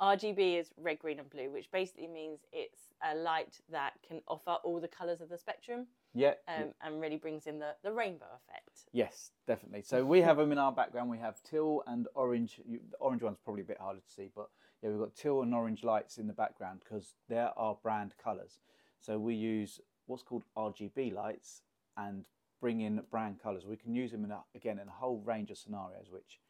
rgb 0.00 0.60
is 0.60 0.70
red 0.76 0.98
green 0.98 1.18
and 1.18 1.30
blue 1.30 1.50
which 1.50 1.70
basically 1.70 2.06
means 2.06 2.40
it's 2.52 2.92
a 3.10 3.14
light 3.14 3.60
that 3.70 3.94
can 4.06 4.20
offer 4.28 4.56
all 4.64 4.80
the 4.80 4.88
colors 4.88 5.20
of 5.20 5.28
the 5.28 5.38
spectrum 5.38 5.86
yeah, 6.14 6.32
um, 6.48 6.72
and 6.82 7.00
really 7.00 7.16
brings 7.16 7.46
in 7.46 7.58
the, 7.58 7.74
the 7.82 7.92
rainbow 7.92 8.24
effect 8.24 8.66
yes, 8.92 9.30
definitely. 9.46 9.82
So 9.82 10.04
we 10.04 10.20
have 10.22 10.38
them 10.38 10.52
in 10.52 10.58
our 10.58 10.72
background. 10.72 11.10
We 11.10 11.18
have 11.18 11.42
teal 11.42 11.82
and 11.86 12.08
orange. 12.14 12.60
You, 12.66 12.80
the 12.90 12.96
orange 12.98 13.22
one's 13.22 13.38
probably 13.44 13.62
a 13.62 13.66
bit 13.66 13.78
harder 13.78 14.00
to 14.00 14.12
see, 14.12 14.30
but 14.34 14.48
yeah, 14.82 14.90
we've 14.90 14.98
got 14.98 15.14
teal 15.14 15.42
and 15.42 15.54
orange 15.54 15.84
lights 15.84 16.18
in 16.18 16.26
the 16.26 16.32
background 16.32 16.80
because 16.82 17.14
they're 17.28 17.56
our 17.56 17.76
brand 17.82 18.14
colours. 18.22 18.58
So 19.00 19.18
we 19.18 19.34
use 19.34 19.80
what's 20.06 20.22
called 20.22 20.44
RGB 20.56 21.12
lights 21.12 21.62
and 21.96 22.26
bring 22.60 22.80
in 22.80 23.00
brand 23.10 23.42
colours. 23.42 23.64
We 23.66 23.76
can 23.76 23.94
use 23.94 24.12
them 24.12 24.24
in 24.24 24.30
a, 24.30 24.40
again 24.54 24.78
in 24.78 24.88
a 24.88 24.92
whole 24.92 25.22
range 25.24 25.50
of 25.50 25.58
scenarios, 25.58 26.06
which 26.10 26.40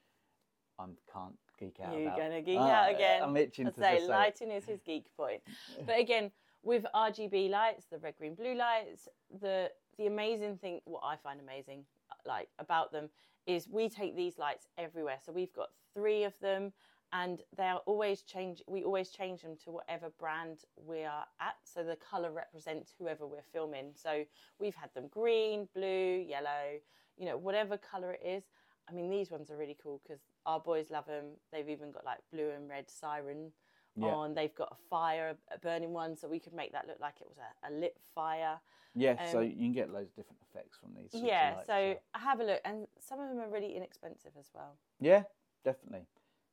I 0.78 0.84
can't 1.12 1.36
geek 1.58 1.80
out 1.80 1.98
You're 1.98 2.16
gonna 2.16 2.42
geek 2.42 2.58
Ah, 2.58 2.84
out 2.84 2.94
again. 2.94 3.22
I'm 3.22 3.36
itching 3.36 3.66
I 3.66 3.70
to 3.70 3.76
say 3.80 3.98
say 4.00 4.06
lighting 4.08 4.50
is 4.50 4.64
his 4.64 4.80
geek 4.80 5.06
point. 5.16 5.42
But 5.86 5.98
again, 5.98 6.30
with 6.62 6.84
RGB 6.94 7.48
lights, 7.50 7.86
the 7.86 7.98
red, 7.98 8.16
green, 8.16 8.34
blue 8.34 8.54
lights, 8.54 9.08
the 9.40 9.70
the 9.98 10.06
amazing 10.06 10.58
thing, 10.58 10.80
what 10.84 11.02
I 11.04 11.16
find 11.16 11.40
amazing, 11.40 11.84
like 12.26 12.48
about 12.58 12.92
them, 12.92 13.08
is 13.46 13.68
we 13.68 13.88
take 13.88 14.14
these 14.16 14.38
lights 14.38 14.66
everywhere. 14.76 15.18
So 15.24 15.32
we've 15.32 15.52
got 15.54 15.68
three 15.94 16.24
of 16.24 16.34
them, 16.40 16.72
and 17.12 17.40
they 17.56 17.64
are 17.64 17.80
always 17.86 18.22
change. 18.22 18.62
We 18.66 18.84
always 18.84 19.10
change 19.10 19.42
them 19.42 19.56
to 19.64 19.70
whatever 19.70 20.10
brand 20.18 20.58
we 20.76 21.04
are 21.04 21.24
at. 21.40 21.56
So 21.64 21.82
the 21.82 21.96
color 21.96 22.30
represents 22.30 22.92
whoever 22.98 23.26
we're 23.26 23.46
filming. 23.52 23.92
So 23.94 24.24
we've 24.58 24.74
had 24.74 24.92
them 24.94 25.08
green, 25.08 25.68
blue, 25.74 26.24
yellow, 26.28 26.78
you 27.16 27.26
know, 27.26 27.38
whatever 27.38 27.78
color 27.78 28.12
it 28.12 28.26
is. 28.26 28.44
I 28.88 28.92
mean, 28.92 29.08
these 29.08 29.30
ones 29.30 29.50
are 29.50 29.56
really 29.56 29.76
cool 29.82 30.00
because 30.02 30.20
our 30.46 30.60
boys 30.60 30.90
love 30.90 31.06
them. 31.06 31.26
They've 31.52 31.68
even 31.68 31.90
got 31.92 32.04
like 32.04 32.18
blue 32.32 32.50
and 32.50 32.68
red 32.68 32.90
siren 32.90 33.52
Yeah. 33.96 34.12
on. 34.14 34.34
They've 34.34 34.54
got 34.54 34.68
a 34.72 34.76
fire, 34.88 35.36
a 35.52 35.58
burning 35.58 35.92
one, 35.92 36.16
so 36.16 36.28
we 36.28 36.38
could 36.40 36.54
make 36.54 36.72
that 36.72 36.86
look 36.86 37.00
like 37.00 37.20
it 37.20 37.26
was 37.28 37.36
a, 37.38 37.68
a 37.68 37.70
lit 37.78 37.96
fire. 38.14 38.58
Yeah, 38.94 39.16
so 39.30 39.40
Um, 39.40 39.44
you 39.44 39.56
can 39.56 39.72
get 39.72 39.92
loads 39.92 40.10
of 40.10 40.16
different 40.16 40.40
effects 40.50 40.78
from 40.78 40.94
these. 40.94 41.10
yeah, 41.22 41.54
lights, 41.56 41.66
so 41.66 41.94
have 42.14 42.40
a 42.40 42.44
look, 42.44 42.60
and 42.64 42.86
some 42.98 43.20
of 43.20 43.28
them 43.28 43.38
are 43.40 43.48
really 43.50 43.76
inexpensive 43.76 44.32
as 44.38 44.50
well. 44.54 44.78
yeah, 45.00 45.24
definitely. 45.64 46.06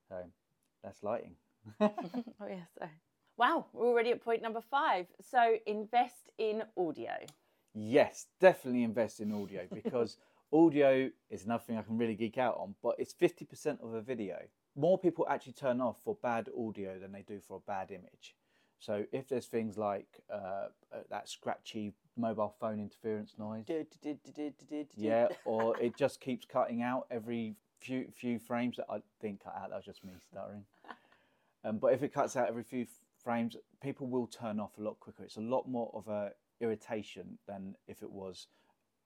So 0.10 0.16
that's 0.84 1.02
lighting. 1.04 1.36
oh 1.82 1.90
yeah, 2.50 2.66
so 2.78 2.86
wow, 3.38 3.66
we're 3.72 3.88
already 3.88 4.12
at 4.12 4.22
point 4.22 4.42
number 4.42 4.60
five. 4.62 5.08
So 5.22 5.58
invest 5.66 6.30
in 6.38 6.64
audio. 6.78 7.14
yes, 7.74 8.28
definitely 8.40 8.84
invest 8.84 9.20
in 9.22 9.32
audio 9.32 9.62
because 9.72 10.18
audio 10.54 11.10
is 11.30 11.46
another 11.46 11.64
thing 11.66 11.78
I 11.78 11.82
can 11.82 11.98
really 11.98 12.16
geek 12.16 12.38
out 12.38 12.58
on, 12.58 12.76
but 12.84 12.96
it's 13.00 13.14
50% 13.14 13.84
of 13.84 13.94
a 13.94 14.02
video. 14.02 14.38
More 14.76 14.98
people 14.98 15.26
actually 15.30 15.54
turn 15.54 15.82
off 15.82 15.98
for 16.04 16.16
bad 16.22 16.50
audio 16.58 17.00
than 17.00 17.12
they 17.12 17.24
do 17.24 17.40
for 17.46 17.58
a 17.58 17.60
bad 17.60 17.92
image. 17.92 18.36
So 18.80 19.06
if 19.12 19.28
there's 19.30 19.46
things 19.48 19.78
like 19.78 20.08
uh, 20.32 20.68
uh, 20.94 21.04
that 21.10 21.30
scratchy 21.30 21.94
mobile 22.18 22.54
phone 22.60 22.80
interference 22.80 23.36
noise, 23.40 23.66
yeah, 24.98 25.28
or 25.46 25.80
it 25.80 25.96
just 25.98 26.20
keeps 26.20 26.46
cutting 26.46 26.82
out 26.82 27.08
every 27.10 27.56
few 27.80 28.08
few 28.14 28.40
frames. 28.40 28.78
That 28.78 28.88
I 28.90 28.98
didn't 29.22 29.44
cut 29.44 29.56
out. 29.56 29.70
That 29.70 29.78
was 29.78 29.86
just 29.86 30.04
me 30.04 30.14
stuttering. 30.30 30.66
Um, 31.66 31.78
but 31.78 31.94
if 31.94 32.04
it 32.04 32.14
cuts 32.14 32.36
out 32.36 32.50
every 32.50 32.64
few 32.64 32.82
f- 32.82 32.90
frames, 33.24 33.56
people 33.82 34.08
will 34.08 34.28
turn 34.28 34.60
off 34.60 34.78
a 34.78 34.82
lot 34.82 35.00
quicker. 35.00 35.24
It's 35.24 35.38
a 35.38 35.42
lot 35.42 35.66
more 35.66 35.90
of 35.94 36.10
a 36.10 36.32
irritation 36.60 37.38
than 37.48 37.78
if 37.88 38.04
it 38.04 38.12
was 38.12 38.48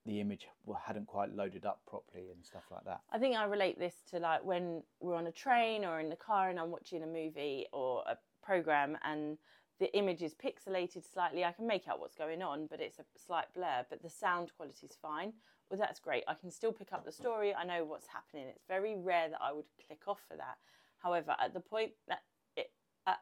the 0.08 0.20
image 0.20 0.48
hadn't 0.86 1.06
quite 1.06 1.34
loaded 1.34 1.66
up 1.66 1.80
properly 1.86 2.30
and 2.34 2.44
stuff 2.44 2.64
like 2.70 2.84
that. 2.84 3.00
I 3.12 3.18
think 3.18 3.36
I 3.36 3.44
relate 3.44 3.78
this 3.78 3.94
to 4.10 4.18
like 4.18 4.42
when 4.42 4.82
we're 5.00 5.14
on 5.14 5.26
a 5.26 5.32
train 5.32 5.84
or 5.84 6.00
in 6.00 6.08
the 6.08 6.16
car 6.16 6.48
and 6.48 6.58
I'm 6.58 6.70
watching 6.70 7.02
a 7.02 7.06
movie 7.06 7.66
or 7.72 8.02
a 8.08 8.16
program 8.42 8.96
and 9.04 9.36
the 9.78 9.94
image 9.96 10.22
is 10.22 10.34
pixelated 10.34 11.04
slightly. 11.12 11.44
I 11.44 11.52
can 11.52 11.66
make 11.66 11.86
out 11.86 12.00
what's 12.00 12.16
going 12.16 12.42
on, 12.42 12.66
but 12.68 12.80
it's 12.80 12.98
a 12.98 13.04
slight 13.16 13.46
blur. 13.54 13.84
But 13.88 14.02
the 14.02 14.10
sound 14.10 14.50
quality 14.56 14.86
is 14.86 14.96
fine. 15.00 15.34
Well, 15.70 15.78
that's 15.78 16.00
great. 16.00 16.24
I 16.26 16.34
can 16.34 16.50
still 16.50 16.72
pick 16.72 16.92
up 16.92 17.04
the 17.04 17.12
story. 17.12 17.54
I 17.54 17.64
know 17.64 17.84
what's 17.84 18.06
happening. 18.06 18.46
It's 18.48 18.64
very 18.66 18.96
rare 18.96 19.28
that 19.28 19.40
I 19.42 19.52
would 19.52 19.66
click 19.86 20.00
off 20.08 20.20
for 20.26 20.36
that. 20.38 20.56
However, 20.98 21.36
at 21.38 21.52
the 21.52 21.60
point 21.60 21.92
that 22.08 22.20
it, 22.56 22.70
uh, 23.06 23.14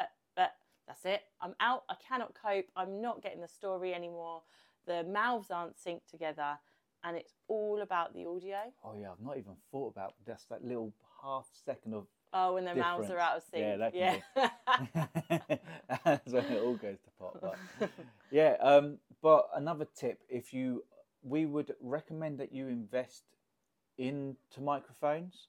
uh, 0.00 0.04
uh, 0.36 0.46
that's 0.88 1.04
it. 1.04 1.20
I'm 1.40 1.54
out. 1.60 1.84
I 1.88 1.94
cannot 2.08 2.34
cope. 2.34 2.66
I'm 2.74 3.00
not 3.00 3.22
getting 3.22 3.40
the 3.42 3.48
story 3.48 3.94
anymore. 3.94 4.42
The 4.86 5.04
mouths 5.04 5.50
aren't 5.50 5.76
synced 5.76 6.10
together, 6.10 6.58
and 7.04 7.16
it's 7.16 7.34
all 7.48 7.82
about 7.82 8.14
the 8.14 8.26
audio. 8.26 8.58
Oh 8.84 8.94
yeah, 9.00 9.10
I've 9.12 9.24
not 9.24 9.36
even 9.38 9.54
thought 9.70 9.92
about 9.92 10.14
just 10.26 10.48
that 10.48 10.64
little 10.64 10.92
half 11.22 11.48
second 11.64 11.94
of 11.94 12.06
Oh, 12.32 12.54
when 12.54 12.64
their 12.64 12.76
mouths 12.76 13.10
are 13.10 13.18
out 13.18 13.38
of 13.38 13.42
sync. 13.42 13.62
Yeah, 13.62 13.76
that 13.76 13.94
yeah. 13.94 14.18
That's 16.04 16.32
when 16.32 16.44
it 16.44 16.62
all 16.62 16.76
goes 16.76 16.98
to 17.00 17.10
pot. 17.18 17.40
But 17.40 17.90
yeah, 18.30 18.54
um, 18.60 18.98
but 19.20 19.48
another 19.56 19.86
tip: 19.96 20.20
if 20.28 20.52
you, 20.52 20.84
we 21.22 21.46
would 21.46 21.74
recommend 21.80 22.38
that 22.38 22.52
you 22.52 22.68
invest 22.68 23.24
into 23.98 24.60
microphones, 24.60 25.48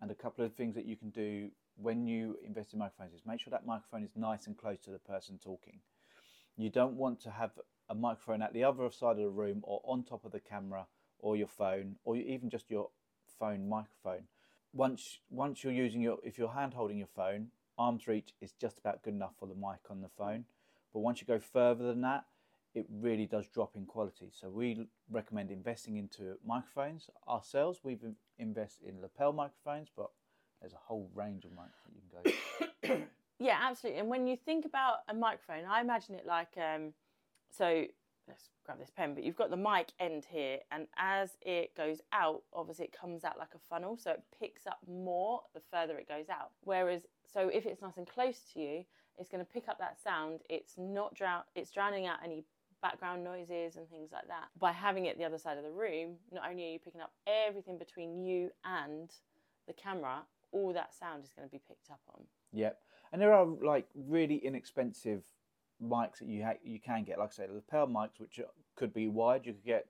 and 0.00 0.10
a 0.10 0.14
couple 0.14 0.44
of 0.44 0.54
things 0.54 0.74
that 0.74 0.86
you 0.86 0.96
can 0.96 1.10
do 1.10 1.50
when 1.76 2.06
you 2.06 2.38
invest 2.44 2.72
in 2.72 2.78
microphones 2.78 3.12
is 3.14 3.20
make 3.26 3.40
sure 3.40 3.50
that 3.50 3.66
microphone 3.66 4.02
is 4.02 4.10
nice 4.16 4.46
and 4.46 4.56
close 4.56 4.78
to 4.80 4.90
the 4.90 4.98
person 4.98 5.38
talking. 5.42 5.80
You 6.56 6.70
don't 6.70 6.94
want 6.94 7.20
to 7.22 7.30
have 7.30 7.50
a 7.92 7.94
microphone 7.94 8.40
at 8.40 8.54
the 8.54 8.64
other 8.64 8.90
side 8.90 9.18
of 9.18 9.18
the 9.18 9.28
room 9.28 9.60
or 9.62 9.82
on 9.84 10.02
top 10.02 10.24
of 10.24 10.32
the 10.32 10.40
camera 10.40 10.86
or 11.18 11.36
your 11.36 11.46
phone 11.46 11.94
or 12.04 12.16
even 12.16 12.48
just 12.48 12.70
your 12.70 12.88
phone 13.38 13.68
microphone. 13.68 14.22
Once 14.72 15.18
once 15.28 15.62
you're 15.62 15.72
using 15.72 16.00
your 16.00 16.16
if 16.24 16.38
you're 16.38 16.52
hand 16.52 16.72
holding 16.72 16.96
your 16.96 17.14
phone 17.14 17.48
arm's 17.76 18.08
reach 18.08 18.32
is 18.40 18.52
just 18.52 18.78
about 18.78 19.02
good 19.02 19.12
enough 19.12 19.34
for 19.38 19.46
the 19.46 19.54
mic 19.54 19.90
on 19.90 20.00
the 20.00 20.08
phone. 20.08 20.44
But 20.94 21.00
once 21.00 21.20
you 21.20 21.26
go 21.26 21.38
further 21.38 21.84
than 21.86 22.00
that 22.00 22.24
it 22.74 22.86
really 22.90 23.26
does 23.26 23.46
drop 23.48 23.76
in 23.76 23.84
quality. 23.84 24.30
So 24.30 24.48
we 24.48 24.86
recommend 25.10 25.50
investing 25.50 25.98
into 25.98 26.38
microphones 26.46 27.10
ourselves. 27.28 27.80
We've 27.84 28.02
in- 28.02 28.16
invested 28.38 28.88
in 28.88 29.02
lapel 29.02 29.34
microphones 29.34 29.88
but 29.94 30.08
there's 30.62 30.72
a 30.72 30.84
whole 30.88 31.10
range 31.14 31.44
of 31.44 31.50
that 31.56 31.68
you 31.94 32.00
can 32.82 32.96
go 32.96 33.06
Yeah, 33.38 33.58
absolutely. 33.60 34.00
And 34.00 34.08
when 34.08 34.28
you 34.28 34.36
think 34.36 34.64
about 34.64 34.98
a 35.08 35.14
microphone, 35.14 35.64
I 35.68 35.80
imagine 35.80 36.14
it 36.14 36.26
like 36.26 36.56
um, 36.56 36.92
so. 37.56 37.86
Let's 38.28 38.50
grab 38.64 38.78
this 38.78 38.92
pen. 38.96 39.14
But 39.14 39.24
you've 39.24 39.36
got 39.36 39.50
the 39.50 39.56
mic 39.56 39.88
end 39.98 40.24
here, 40.30 40.58
and 40.70 40.86
as 40.96 41.30
it 41.40 41.76
goes 41.76 42.00
out, 42.12 42.42
obviously 42.54 42.84
it 42.84 42.96
comes 42.98 43.24
out 43.24 43.36
like 43.36 43.48
a 43.52 43.58
funnel, 43.68 43.96
so 43.96 44.12
it 44.12 44.22
picks 44.38 44.64
up 44.64 44.78
more 44.88 45.42
the 45.54 45.60
further 45.72 45.98
it 45.98 46.06
goes 46.08 46.28
out. 46.30 46.52
Whereas, 46.62 47.02
so 47.32 47.48
if 47.48 47.66
it's 47.66 47.82
nice 47.82 47.96
and 47.96 48.06
close 48.06 48.38
to 48.52 48.60
you, 48.60 48.84
it's 49.18 49.28
going 49.28 49.44
to 49.44 49.52
pick 49.52 49.68
up 49.68 49.78
that 49.80 50.00
sound. 50.00 50.40
It's 50.48 50.74
not 50.78 51.16
drown. 51.16 51.42
It's 51.56 51.72
drowning 51.72 52.06
out 52.06 52.18
any 52.22 52.44
background 52.80 53.24
noises 53.24 53.74
and 53.74 53.88
things 53.88 54.10
like 54.12 54.28
that. 54.28 54.48
By 54.56 54.70
having 54.70 55.06
it 55.06 55.18
the 55.18 55.24
other 55.24 55.38
side 55.38 55.58
of 55.58 55.64
the 55.64 55.70
room, 55.72 56.14
not 56.30 56.48
only 56.48 56.64
are 56.64 56.72
you 56.74 56.78
picking 56.78 57.00
up 57.00 57.12
everything 57.26 57.76
between 57.76 58.24
you 58.24 58.50
and 58.64 59.10
the 59.66 59.72
camera, 59.72 60.22
all 60.52 60.72
that 60.72 60.94
sound 60.94 61.24
is 61.24 61.30
going 61.34 61.48
to 61.48 61.52
be 61.52 61.60
picked 61.66 61.90
up 61.90 62.00
on. 62.14 62.22
Yep. 62.52 62.78
And 63.12 63.20
there 63.20 63.32
are 63.32 63.46
like 63.46 63.88
really 63.94 64.36
inexpensive 64.36 65.24
mics 65.82 66.18
that 66.18 66.28
you 66.28 66.44
ha- 66.44 66.60
you 66.62 66.80
can 66.80 67.04
get. 67.04 67.18
Like 67.18 67.30
I 67.30 67.32
say, 67.32 67.46
the 67.46 67.54
lapel 67.54 67.86
mics, 67.86 68.18
which 68.18 68.40
could 68.76 68.92
be 68.92 69.08
wired. 69.08 69.46
You 69.46 69.52
could 69.52 69.64
get 69.64 69.86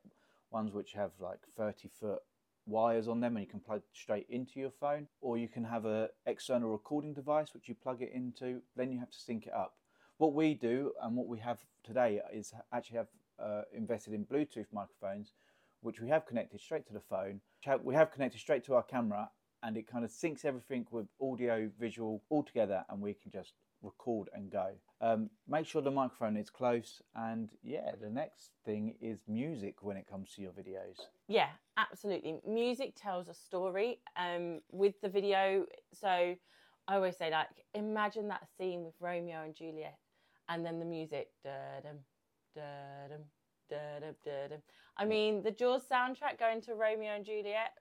ones 0.50 0.72
which 0.72 0.92
have 0.92 1.10
like 1.20 1.40
thirty 1.56 1.88
foot 1.88 2.20
wires 2.66 3.08
on 3.08 3.20
them, 3.20 3.36
and 3.36 3.44
you 3.44 3.50
can 3.50 3.60
plug 3.60 3.82
straight 3.92 4.26
into 4.28 4.60
your 4.60 4.70
phone. 4.70 5.08
Or 5.20 5.36
you 5.38 5.48
can 5.48 5.64
have 5.64 5.84
a 5.84 6.08
external 6.26 6.70
recording 6.70 7.12
device 7.12 7.54
which 7.54 7.68
you 7.68 7.74
plug 7.74 8.02
it 8.02 8.12
into. 8.14 8.60
Then 8.76 8.92
you 8.92 8.98
have 8.98 9.10
to 9.10 9.18
sync 9.18 9.46
it 9.46 9.52
up. 9.52 9.74
What 10.18 10.34
we 10.34 10.54
do 10.54 10.92
and 11.02 11.16
what 11.16 11.26
we 11.26 11.38
have 11.40 11.58
today 11.82 12.20
is 12.32 12.52
actually 12.72 12.98
have 12.98 13.08
uh, 13.42 13.62
invested 13.74 14.14
in 14.14 14.24
Bluetooth 14.24 14.66
microphones, 14.72 15.32
which 15.80 16.00
we 16.00 16.08
have 16.08 16.26
connected 16.26 16.60
straight 16.60 16.86
to 16.86 16.92
the 16.92 17.00
phone. 17.00 17.40
We 17.82 17.94
have 17.94 18.12
connected 18.12 18.38
straight 18.38 18.64
to 18.66 18.74
our 18.74 18.84
camera, 18.84 19.30
and 19.64 19.76
it 19.76 19.88
kind 19.90 20.04
of 20.04 20.10
syncs 20.10 20.44
everything 20.44 20.86
with 20.90 21.06
audio, 21.20 21.68
visual 21.80 22.22
all 22.28 22.44
together, 22.44 22.84
and 22.88 23.00
we 23.00 23.14
can 23.14 23.32
just 23.32 23.54
record 23.82 24.28
and 24.32 24.50
go. 24.50 24.70
Um, 25.00 25.30
make 25.48 25.66
sure 25.66 25.82
the 25.82 25.90
microphone 25.90 26.36
is 26.36 26.50
close, 26.50 27.02
and 27.14 27.50
yeah, 27.62 27.92
the 28.00 28.08
next 28.08 28.52
thing 28.64 28.94
is 29.00 29.18
music 29.26 29.82
when 29.82 29.96
it 29.96 30.06
comes 30.06 30.32
to 30.34 30.42
your 30.42 30.52
videos. 30.52 31.00
Yeah, 31.28 31.48
absolutely. 31.76 32.38
Music 32.46 32.94
tells 32.94 33.28
a 33.28 33.34
story 33.34 34.00
um, 34.16 34.60
with 34.70 35.00
the 35.00 35.08
video. 35.08 35.66
So 35.92 36.08
I 36.08 36.94
always 36.94 37.16
say, 37.16 37.30
like, 37.30 37.48
imagine 37.74 38.28
that 38.28 38.46
scene 38.56 38.84
with 38.84 38.94
Romeo 39.00 39.42
and 39.42 39.54
Juliet, 39.54 39.98
and 40.48 40.64
then 40.64 40.78
the 40.78 40.84
music. 40.84 41.28
Da-dum, 41.42 41.98
da-dum, 42.54 43.24
da-dum. 44.24 44.62
I 44.96 45.04
mean, 45.04 45.42
the 45.42 45.50
Jaws 45.50 45.82
soundtrack 45.90 46.38
going 46.38 46.60
to 46.62 46.74
Romeo 46.74 47.14
and 47.16 47.24
Juliet. 47.24 47.72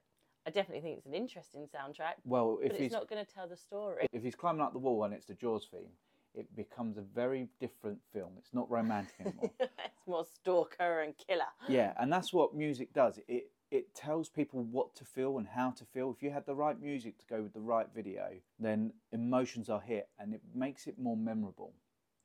I 0.46 0.50
definitely 0.50 0.82
think 0.82 0.98
it's 0.98 1.06
an 1.06 1.14
interesting 1.14 1.62
soundtrack, 1.66 2.14
Well, 2.24 2.58
if 2.62 2.70
but 2.70 2.76
he's 2.78 2.86
it's 2.86 2.92
not 2.94 3.08
going 3.08 3.24
to 3.24 3.30
tell 3.32 3.46
the 3.48 3.56
story. 3.56 4.06
if 4.12 4.22
he's 4.22 4.34
climbing 4.34 4.62
up 4.62 4.72
the 4.72 4.78
wall 4.78 5.04
and 5.04 5.14
it's 5.14 5.26
the 5.26 5.34
Jaws 5.34 5.68
theme, 5.70 5.90
it 6.34 6.54
becomes 6.56 6.96
a 6.98 7.02
very 7.02 7.48
different 7.60 7.98
film. 8.12 8.32
It's 8.38 8.52
not 8.52 8.68
romantic 8.70 9.14
anymore. 9.20 9.50
it's 9.60 10.06
more 10.06 10.24
stalker 10.24 11.02
and 11.02 11.14
killer. 11.16 11.44
yeah, 11.68 11.92
and 11.98 12.12
that's 12.12 12.32
what 12.32 12.54
music 12.54 12.92
does. 12.92 13.20
It 13.28 13.50
it 13.70 13.94
tells 13.94 14.28
people 14.28 14.62
what 14.64 14.94
to 14.96 15.04
feel 15.04 15.38
and 15.38 15.46
how 15.48 15.70
to 15.70 15.84
feel. 15.86 16.10
If 16.14 16.22
you 16.22 16.30
had 16.30 16.44
the 16.44 16.54
right 16.54 16.78
music 16.78 17.16
to 17.20 17.26
go 17.26 17.40
with 17.42 17.54
the 17.54 17.60
right 17.60 17.86
video, 17.94 18.32
then 18.58 18.92
emotions 19.12 19.70
are 19.70 19.80
hit, 19.80 20.08
and 20.18 20.34
it 20.34 20.42
makes 20.54 20.86
it 20.86 20.98
more 20.98 21.16
memorable. 21.16 21.72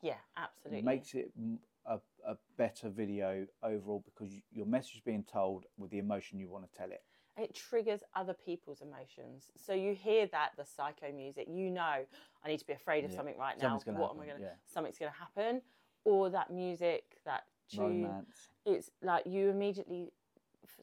Yeah, 0.02 0.16
absolutely. 0.36 0.80
It 0.80 0.84
makes 0.86 1.14
it 1.14 1.32
a, 1.86 2.00
a 2.28 2.36
better 2.58 2.90
video 2.90 3.48
overall 3.64 4.04
because 4.04 4.34
your 4.52 4.66
message 4.66 4.96
is 4.96 5.02
being 5.02 5.24
told 5.24 5.66
with 5.78 5.90
the 5.92 6.00
emotion 6.00 6.38
you 6.38 6.50
want 6.50 6.70
to 6.70 6.78
tell 6.78 6.92
it. 6.92 7.02
It 7.38 7.54
triggers 7.54 8.02
other 8.16 8.34
people's 8.34 8.82
emotions. 8.82 9.52
So 9.58 9.74
you 9.74 9.94
hear 9.94 10.26
that 10.28 10.52
the 10.58 10.66
psycho 10.66 11.12
music, 11.12 11.48
you 11.50 11.70
know, 11.70 12.06
I 12.44 12.48
need 12.48 12.60
to 12.60 12.66
be 12.68 12.74
afraid 12.74 13.06
of 13.06 13.12
Yeah, 13.12 13.18
something 13.18 13.38
right 13.38 13.56
now. 13.58 13.64
something's 13.70 13.84
gonna 13.84 14.00
what 14.00 14.12
am 14.12 14.22
I 14.22 14.26
happen, 14.26 14.30
going 14.30 14.42
to? 14.42 14.48
yeah. 14.48 14.54
Something's 14.66 14.98
going 14.98 15.12
to 15.12 15.18
happen, 15.20 15.62
or 16.04 16.30
that 16.32 16.52
music, 16.52 17.18
that 17.26 17.44
tune. 17.70 18.04
Romance. 18.04 18.50
It's 18.66 18.90
like 19.02 19.26
you 19.28 19.50
immediately 19.50 20.12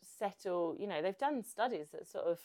settle. 0.00 0.76
You 0.78 0.87
know, 0.87 1.02
they've 1.02 1.18
done 1.18 1.42
studies 1.42 1.88
that 1.92 2.06
sort 2.06 2.25
of 2.25 2.38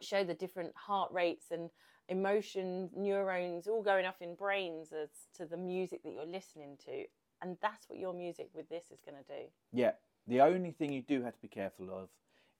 show 0.00 0.24
the 0.24 0.34
different 0.34 0.74
heart 0.76 1.12
rates 1.12 1.46
and 1.50 1.70
emotion 2.08 2.88
neurons 2.96 3.66
all 3.66 3.82
going 3.82 4.06
off 4.06 4.22
in 4.22 4.34
brains 4.34 4.92
as 4.92 5.10
to 5.34 5.44
the 5.44 5.56
music 5.56 6.02
that 6.04 6.12
you're 6.12 6.24
listening 6.24 6.78
to, 6.86 7.04
and 7.42 7.58
that's 7.60 7.88
what 7.88 7.98
your 7.98 8.14
music 8.14 8.48
with 8.54 8.68
this 8.68 8.84
is 8.90 9.00
going 9.02 9.22
to 9.22 9.28
do. 9.28 9.42
Yeah. 9.72 9.92
The 10.26 10.40
only 10.42 10.70
thing 10.72 10.92
you 10.92 11.02
do 11.02 11.22
have 11.22 11.34
to 11.34 11.40
be 11.42 11.48
careful 11.48 11.90
of 11.90 12.08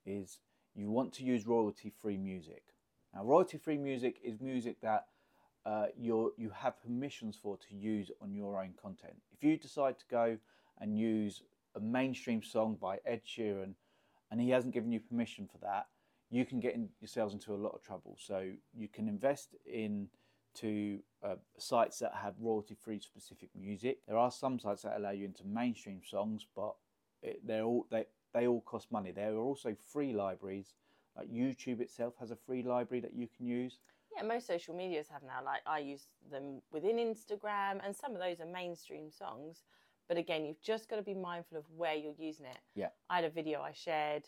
is 0.06 0.38
you 0.78 0.90
want 0.90 1.12
to 1.14 1.25
use 1.25 1.47
royalty 1.47 1.92
free 2.00 2.16
music. 2.16 2.62
Now, 3.14 3.25
royalty 3.25 3.58
free 3.58 3.78
music 3.78 4.18
is 4.23 4.40
music 4.40 4.80
that 4.82 5.06
uh, 5.66 5.87
you're, 5.97 6.30
you 6.37 6.50
have 6.50 6.80
permissions 6.82 7.38
for 7.42 7.56
to 7.56 7.75
use 7.75 8.11
on 8.20 8.35
your 8.35 8.61
own 8.61 8.75
content. 8.80 9.16
If 9.32 9.42
you 9.42 9.56
decide 9.56 9.99
to 9.99 10.04
go 10.11 10.38
and 10.80 10.97
use 10.97 11.42
a 11.75 11.80
mainstream 11.80 12.42
song 12.42 12.78
by 12.80 12.99
Ed 13.04 13.23
Sheeran 13.26 13.75
and 14.30 14.40
he 14.40 14.50
hasn't 14.50 14.75
given 14.75 14.92
you 14.92 15.00
permission 15.00 15.49
for 15.50 15.58
that, 15.58 15.87
you 16.30 16.44
can 16.44 16.61
get 16.61 16.75
in, 16.75 16.88
yourselves 17.00 17.35
into 17.35 17.54
a 17.54 17.56
lot 17.56 17.75
of 17.75 17.82
trouble. 17.82 18.16
So 18.18 18.50
you 18.75 18.88
can 18.88 19.08
invest 19.08 19.56
in 19.66 20.08
to 20.56 20.99
uh, 21.23 21.37
sites 21.58 21.99
that 21.99 22.12
have 22.14 22.35
royalty 22.40 22.76
free 22.80 23.00
specific 23.00 23.50
music. 23.58 23.99
There 24.06 24.18
are 24.18 24.30
some 24.30 24.58
sites 24.58 24.82
that 24.82 24.97
allow 24.97 25.11
you 25.11 25.25
into 25.25 25.44
mainstream 25.47 26.00
songs, 26.04 26.47
but 26.54 26.75
it, 27.23 27.47
they're 27.47 27.64
all 27.64 27.87
they 27.90 28.06
they 28.35 28.47
all 28.47 28.61
cost 28.62 28.90
money. 28.90 29.11
There 29.11 29.32
are 29.32 29.38
also 29.38 29.76
free 29.92 30.12
libraries. 30.12 30.75
Like 31.16 31.28
YouTube 31.30 31.80
itself 31.80 32.14
has 32.20 32.30
a 32.30 32.37
free 32.37 32.62
library 32.62 33.00
that 33.00 33.14
you 33.14 33.28
can 33.37 33.47
use. 33.47 33.78
Yeah, 34.16 34.23
most 34.23 34.47
social 34.47 34.75
medias 34.75 35.08
have 35.11 35.23
now. 35.23 35.44
Like 35.44 35.62
I 35.66 35.80
use 35.80 36.06
them 36.30 36.62
within 36.73 36.97
Instagram, 36.97 37.80
and 37.85 37.94
some 37.94 38.12
of 38.12 38.20
those 38.20 38.40
are 38.40 38.47
mainstream 38.47 39.11
songs. 39.11 39.62
But 40.08 40.16
again, 40.16 40.44
you've 40.47 40.62
just 40.62 40.88
got 40.88 40.97
to 40.97 41.02
be 41.02 41.14
mindful 41.14 41.58
of 41.58 41.64
where 41.76 41.94
you're 41.94 42.14
using 42.18 42.47
it. 42.47 42.58
Yeah. 42.75 42.88
I 43.11 43.16
had 43.16 43.25
a 43.25 43.30
video 43.30 43.61
I 43.61 43.73
shared 43.73 44.25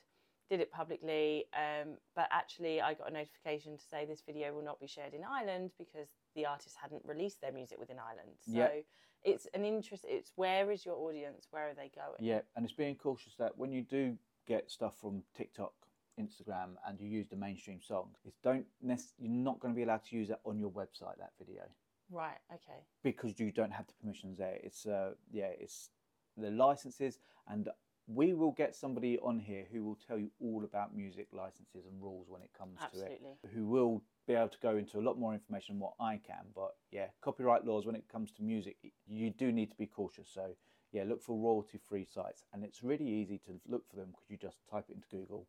did 0.51 0.61
it 0.61 0.73
publicly, 0.73 1.45
um, 1.55 1.95
but 2.17 2.29
actually 2.33 2.81
I 2.81 2.93
got 2.95 3.09
a 3.09 3.13
notification 3.13 3.79
to 3.79 3.85
say 3.85 4.05
this 4.05 4.23
video 4.27 4.53
will 4.53 4.65
not 4.65 4.81
be 4.81 4.89
shared 4.89 5.15
in 5.15 5.23
Ireland 5.23 5.71
because 5.79 6.09
the 6.35 6.45
artist 6.45 6.77
hadn't 6.83 7.03
released 7.05 7.41
their 7.41 7.53
music 7.53 7.79
within 7.79 7.99
Ireland. 7.99 8.37
So 8.41 8.59
Yep. 8.59 8.85
It's 9.25 9.47
an 9.55 9.65
interest. 9.65 10.05
It's 10.09 10.33
where 10.37 10.71
is 10.71 10.85
your 10.85 10.97
audience? 10.97 11.47
Where 11.51 11.69
are 11.69 11.75
they 11.75 11.91
going? 11.95 12.19
Yeah, 12.21 12.41
and 12.57 12.65
it's 12.65 12.75
being 12.75 12.95
cautious 12.97 13.35
that 13.39 13.57
when 13.59 13.73
you 13.73 13.83
do 13.83 14.17
get 14.47 14.71
stuff 14.71 14.95
from 15.01 15.23
TikTok, 15.37 15.73
Instagram, 16.19 16.71
and 16.87 16.99
you 17.01 17.09
use 17.09 17.29
the 17.29 17.37
mainstream 17.37 17.81
songs, 17.83 18.17
it's 18.25 18.39
don't 18.43 18.67
nec- 18.83 18.99
you're 19.19 19.31
not 19.33 19.61
going 19.61 19.75
to 19.75 19.77
be 19.77 19.83
allowed 19.83 20.05
to 20.07 20.17
use 20.17 20.29
that 20.29 20.41
on 20.45 20.59
your 20.59 20.71
website 20.71 21.19
that 21.19 21.33
video 21.39 21.63
Right. 22.11 22.39
Okay. 22.53 22.81
because 23.03 23.39
you 23.39 23.53
don't 23.53 23.71
have 23.73 23.87
the 23.87 23.93
permissions 24.01 24.39
there. 24.39 24.59
It's 24.63 24.87
uh 24.87 25.13
yeah, 25.33 25.51
it's 25.59 25.91
the 26.37 26.51
licenses, 26.51 27.19
and 27.49 27.69
we 28.09 28.33
will 28.35 28.51
get 28.53 28.75
somebody 28.75 29.19
on 29.21 29.39
here 29.39 29.65
who 29.71 29.85
will 29.85 29.99
tell 30.09 30.19
you 30.19 30.31
all 30.41 30.65
about 30.65 30.97
music 30.97 31.29
licenses 31.33 31.87
and 31.87 32.03
rules 32.03 32.27
when 32.29 32.43
it 32.43 32.51
comes 32.59 32.81
to 32.93 33.05
it. 33.05 33.23
Who 33.55 33.67
will 33.67 34.03
be 34.31 34.37
able 34.37 34.49
to 34.49 34.59
go 34.63 34.77
into 34.77 34.99
a 34.99 35.03
lot 35.03 35.19
more 35.19 35.35
information 35.35 35.75
than 35.75 35.81
what 35.81 35.95
I 36.01 36.21
can. 36.25 36.45
But 36.55 36.75
yeah, 36.91 37.07
copyright 37.21 37.65
laws 37.65 37.87
when 37.87 37.97
it 37.97 38.05
comes 38.11 38.31
to 38.33 38.43
music, 38.43 38.77
you 39.07 39.31
do 39.31 39.51
need 39.51 39.71
to 39.71 39.77
be 39.77 39.87
cautious. 39.87 40.29
So 40.33 40.51
yeah, 40.93 41.05
look 41.07 41.23
for 41.23 41.37
royalty-free 41.37 42.07
sites, 42.13 42.45
and 42.53 42.65
it's 42.65 42.83
really 42.83 43.09
easy 43.09 43.39
to 43.47 43.53
look 43.69 43.89
for 43.89 43.97
them 43.97 44.09
because 44.11 44.29
you 44.29 44.37
just 44.37 44.59
type 44.71 44.85
it 44.89 44.97
into 44.97 45.09
Google, 45.11 45.47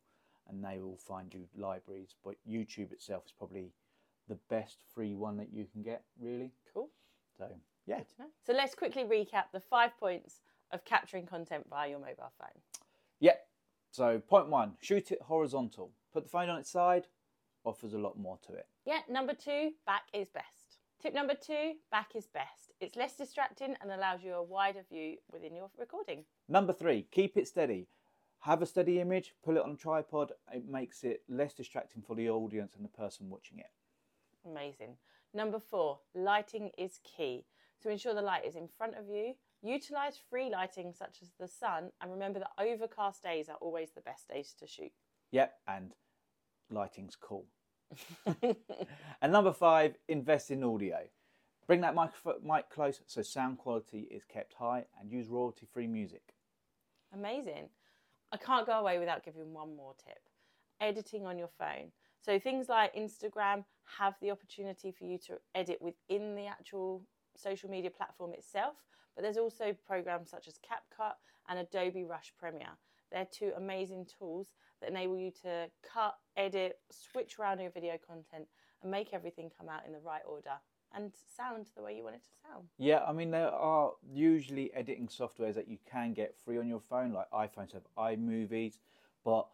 and 0.48 0.64
they 0.64 0.78
will 0.78 0.96
find 0.96 1.32
you 1.32 1.46
libraries. 1.56 2.14
But 2.24 2.36
YouTube 2.48 2.92
itself 2.92 3.24
is 3.26 3.32
probably 3.36 3.72
the 4.28 4.38
best 4.48 4.78
free 4.94 5.14
one 5.14 5.36
that 5.38 5.52
you 5.52 5.66
can 5.72 5.82
get, 5.82 6.04
really. 6.20 6.52
Cool. 6.72 6.90
So 7.36 7.48
yeah, 7.86 7.98
Good 7.98 8.08
to 8.16 8.22
know. 8.22 8.28
So 8.46 8.52
let's 8.52 8.74
quickly 8.74 9.04
recap 9.04 9.44
the 9.52 9.60
five 9.60 9.98
points 9.98 10.40
of 10.70 10.84
capturing 10.84 11.26
content 11.26 11.66
via 11.68 11.90
your 11.90 11.98
mobile 11.98 12.32
phone. 12.38 12.60
Yep. 13.20 13.40
So 13.90 14.18
point 14.20 14.48
one, 14.48 14.72
shoot 14.80 15.12
it 15.12 15.22
horizontal. 15.22 15.92
Put 16.12 16.24
the 16.24 16.30
phone 16.30 16.48
on 16.48 16.58
its 16.58 16.70
side, 16.70 17.06
offers 17.64 17.94
a 17.94 17.98
lot 17.98 18.18
more 18.18 18.38
to 18.46 18.52
it. 18.54 18.66
Yeah, 18.84 18.98
number 19.08 19.32
two, 19.32 19.72
back 19.86 20.02
is 20.12 20.28
best. 20.28 20.80
Tip 21.00 21.14
number 21.14 21.34
two, 21.34 21.74
back 21.90 22.10
is 22.16 22.26
best. 22.26 22.72
It's 22.80 22.96
less 22.96 23.14
distracting 23.14 23.76
and 23.80 23.92
allows 23.92 24.22
you 24.24 24.34
a 24.34 24.42
wider 24.42 24.82
view 24.90 25.16
within 25.30 25.54
your 25.54 25.70
recording. 25.78 26.24
Number 26.48 26.72
three, 26.72 27.06
keep 27.12 27.36
it 27.36 27.46
steady. 27.46 27.86
Have 28.40 28.60
a 28.60 28.66
steady 28.66 28.98
image, 28.98 29.34
pull 29.44 29.56
it 29.56 29.62
on 29.62 29.72
a 29.72 29.76
tripod. 29.76 30.32
It 30.52 30.68
makes 30.68 31.04
it 31.04 31.22
less 31.28 31.54
distracting 31.54 32.02
for 32.02 32.16
the 32.16 32.28
audience 32.28 32.74
and 32.74 32.84
the 32.84 32.88
person 32.88 33.30
watching 33.30 33.60
it. 33.60 33.70
Amazing. 34.44 34.96
Number 35.32 35.60
four, 35.60 36.00
lighting 36.14 36.70
is 36.76 36.98
key. 37.04 37.46
So 37.80 37.88
ensure 37.88 38.14
the 38.14 38.22
light 38.22 38.44
is 38.44 38.56
in 38.56 38.66
front 38.66 38.96
of 38.96 39.08
you. 39.08 39.34
Utilize 39.62 40.18
free 40.28 40.50
lighting 40.50 40.92
such 40.92 41.18
as 41.22 41.30
the 41.38 41.46
sun, 41.46 41.90
and 42.00 42.10
remember 42.10 42.40
that 42.40 42.50
overcast 42.58 43.22
days 43.22 43.48
are 43.48 43.58
always 43.60 43.92
the 43.92 44.00
best 44.00 44.28
days 44.28 44.54
to 44.58 44.66
shoot. 44.66 44.92
Yep, 45.30 45.52
and 45.68 45.92
lighting's 46.68 47.14
cool. 47.14 47.46
And 49.22 49.32
number 49.32 49.52
five, 49.52 49.96
invest 50.08 50.50
in 50.50 50.64
audio. 50.64 50.98
Bring 51.66 51.80
that 51.82 51.94
mic 51.94 52.70
close 52.70 53.00
so 53.06 53.22
sound 53.22 53.58
quality 53.58 54.08
is 54.10 54.24
kept 54.24 54.54
high 54.54 54.84
and 55.00 55.10
use 55.10 55.28
royalty 55.28 55.66
free 55.72 55.86
music. 55.86 56.34
Amazing. 57.14 57.68
I 58.32 58.36
can't 58.36 58.66
go 58.66 58.72
away 58.72 58.98
without 58.98 59.24
giving 59.24 59.52
one 59.52 59.76
more 59.76 59.94
tip 60.04 60.18
editing 60.82 61.26
on 61.26 61.38
your 61.38 61.48
phone. 61.58 61.92
So, 62.20 62.38
things 62.38 62.68
like 62.68 62.94
Instagram 62.94 63.64
have 63.98 64.14
the 64.20 64.30
opportunity 64.30 64.92
for 64.92 65.04
you 65.04 65.18
to 65.26 65.38
edit 65.54 65.80
within 65.80 66.34
the 66.34 66.46
actual 66.46 67.02
social 67.36 67.70
media 67.70 67.90
platform 67.90 68.32
itself, 68.34 68.74
but 69.14 69.22
there's 69.22 69.38
also 69.38 69.74
programs 69.86 70.30
such 70.30 70.48
as 70.48 70.54
CapCut 70.54 71.14
and 71.48 71.58
Adobe 71.58 72.04
Rush 72.04 72.32
Premiere. 72.38 72.76
They're 73.12 73.26
two 73.30 73.52
amazing 73.56 74.06
tools 74.18 74.48
that 74.80 74.90
enable 74.90 75.18
you 75.18 75.30
to 75.42 75.68
cut, 75.82 76.16
edit, 76.36 76.78
switch 76.90 77.38
around 77.38 77.60
your 77.60 77.70
video 77.70 77.98
content, 78.06 78.48
and 78.82 78.90
make 78.90 79.12
everything 79.12 79.50
come 79.56 79.68
out 79.68 79.86
in 79.86 79.92
the 79.92 80.00
right 80.00 80.22
order 80.26 80.58
and 80.94 81.12
sound 81.36 81.66
the 81.76 81.82
way 81.82 81.96
you 81.96 82.02
want 82.02 82.16
it 82.16 82.22
to 82.22 82.48
sound. 82.48 82.64
Yeah, 82.78 83.02
I 83.06 83.12
mean 83.12 83.30
there 83.30 83.50
are 83.50 83.92
usually 84.12 84.72
editing 84.74 85.08
softwares 85.08 85.54
that 85.54 85.68
you 85.68 85.78
can 85.90 86.12
get 86.12 86.34
free 86.44 86.58
on 86.58 86.68
your 86.68 86.80
phone, 86.80 87.12
like 87.12 87.30
iPhones 87.30 87.72
have 87.72 87.86
iMovies, 87.96 88.78
but 89.24 89.46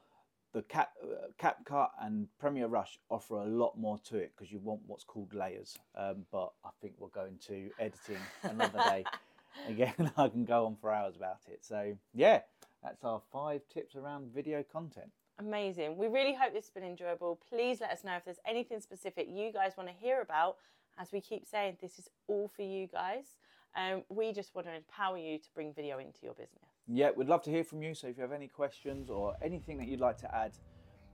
the 0.53 0.63
Cap 0.63 0.93
uh, 1.03 1.29
CapCut 1.41 1.91
and 2.01 2.27
Premiere 2.39 2.69
Rush 2.69 2.99
offer 3.11 3.37
a 3.37 3.45
lot 3.47 3.79
more 3.79 3.99
to 4.09 4.17
it 4.17 4.33
because 4.37 4.51
you 4.51 4.59
want 4.61 4.81
what's 4.87 5.05
called 5.05 5.35
layers. 5.35 5.79
Um, 5.95 6.25
but 6.33 6.53
I 6.65 6.71
think 6.81 6.95
we'll 6.99 7.11
go 7.11 7.27
into 7.27 7.71
editing 7.79 8.19
another 8.43 8.79
day. 8.79 9.05
Again, 9.69 10.11
I 10.17 10.29
can 10.29 10.45
go 10.45 10.67
on 10.67 10.77
for 10.77 10.93
hours 10.93 11.17
about 11.17 11.41
it. 11.49 11.65
So 11.65 11.97
yeah, 12.15 12.41
that's 12.83 13.05
our 13.05 13.21
five 13.33 13.63
tips 13.73 13.97
around 13.97 14.33
video 14.35 14.63
content. 14.63 15.11
Amazing. 15.39 15.97
We 15.97 16.09
really 16.09 16.35
hope 16.35 16.53
this 16.53 16.65
has 16.65 16.71
been 16.71 16.85
enjoyable. 16.85 17.41
Please 17.49 17.81
let 17.81 17.91
us 17.91 18.03
know 18.05 18.17
if 18.17 18.25
there's 18.25 18.41
anything 18.47 18.81
specific 18.81 19.29
you 19.31 19.53
guys 19.53 19.77
want 19.77 19.89
to 19.89 19.95
hear 19.95 20.21
about. 20.21 20.57
As 20.99 21.13
we 21.13 21.21
keep 21.21 21.47
saying, 21.47 21.77
this 21.81 21.99
is 21.99 22.09
all 22.27 22.49
for 22.49 22.63
you 22.63 22.89
guys. 22.89 23.37
Um, 23.77 24.03
we 24.09 24.33
just 24.33 24.55
want 24.55 24.67
to 24.67 24.75
empower 24.75 25.17
you 25.17 25.39
to 25.39 25.49
bring 25.55 25.73
video 25.73 25.99
into 25.99 26.19
your 26.23 26.35
business. 26.35 26.65
Yeah, 26.89 27.11
we'd 27.15 27.29
love 27.29 27.43
to 27.43 27.51
hear 27.51 27.63
from 27.63 27.83
you. 27.83 27.95
So 27.95 28.09
if 28.09 28.17
you 28.17 28.23
have 28.23 28.33
any 28.33 28.49
questions 28.49 29.11
or 29.11 29.35
anything 29.43 29.79
that 29.79 29.87
you'd 29.87 30.01
like 30.01 30.19
to 30.19 30.35
add, 30.35 30.53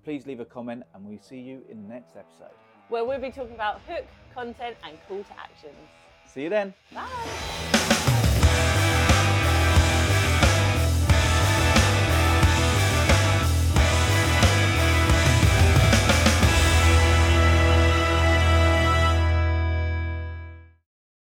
please 0.04 0.26
leave 0.26 0.40
a 0.40 0.44
comment 0.44 0.84
and 0.94 1.04
we'll 1.04 1.20
see 1.20 1.40
you 1.40 1.62
in 1.68 1.82
the 1.82 1.88
next 1.88 2.16
episode. 2.16 2.54
Where 2.88 3.04
we'll 3.04 3.20
be 3.20 3.30
talking 3.30 3.54
about 3.54 3.80
hook, 3.88 4.06
content, 4.32 4.76
and 4.84 4.96
call 5.08 5.22
to 5.22 5.32
actions. 5.38 5.74
See 6.26 6.44
you 6.44 6.50
then. 6.50 6.72
Bye. 6.94 8.80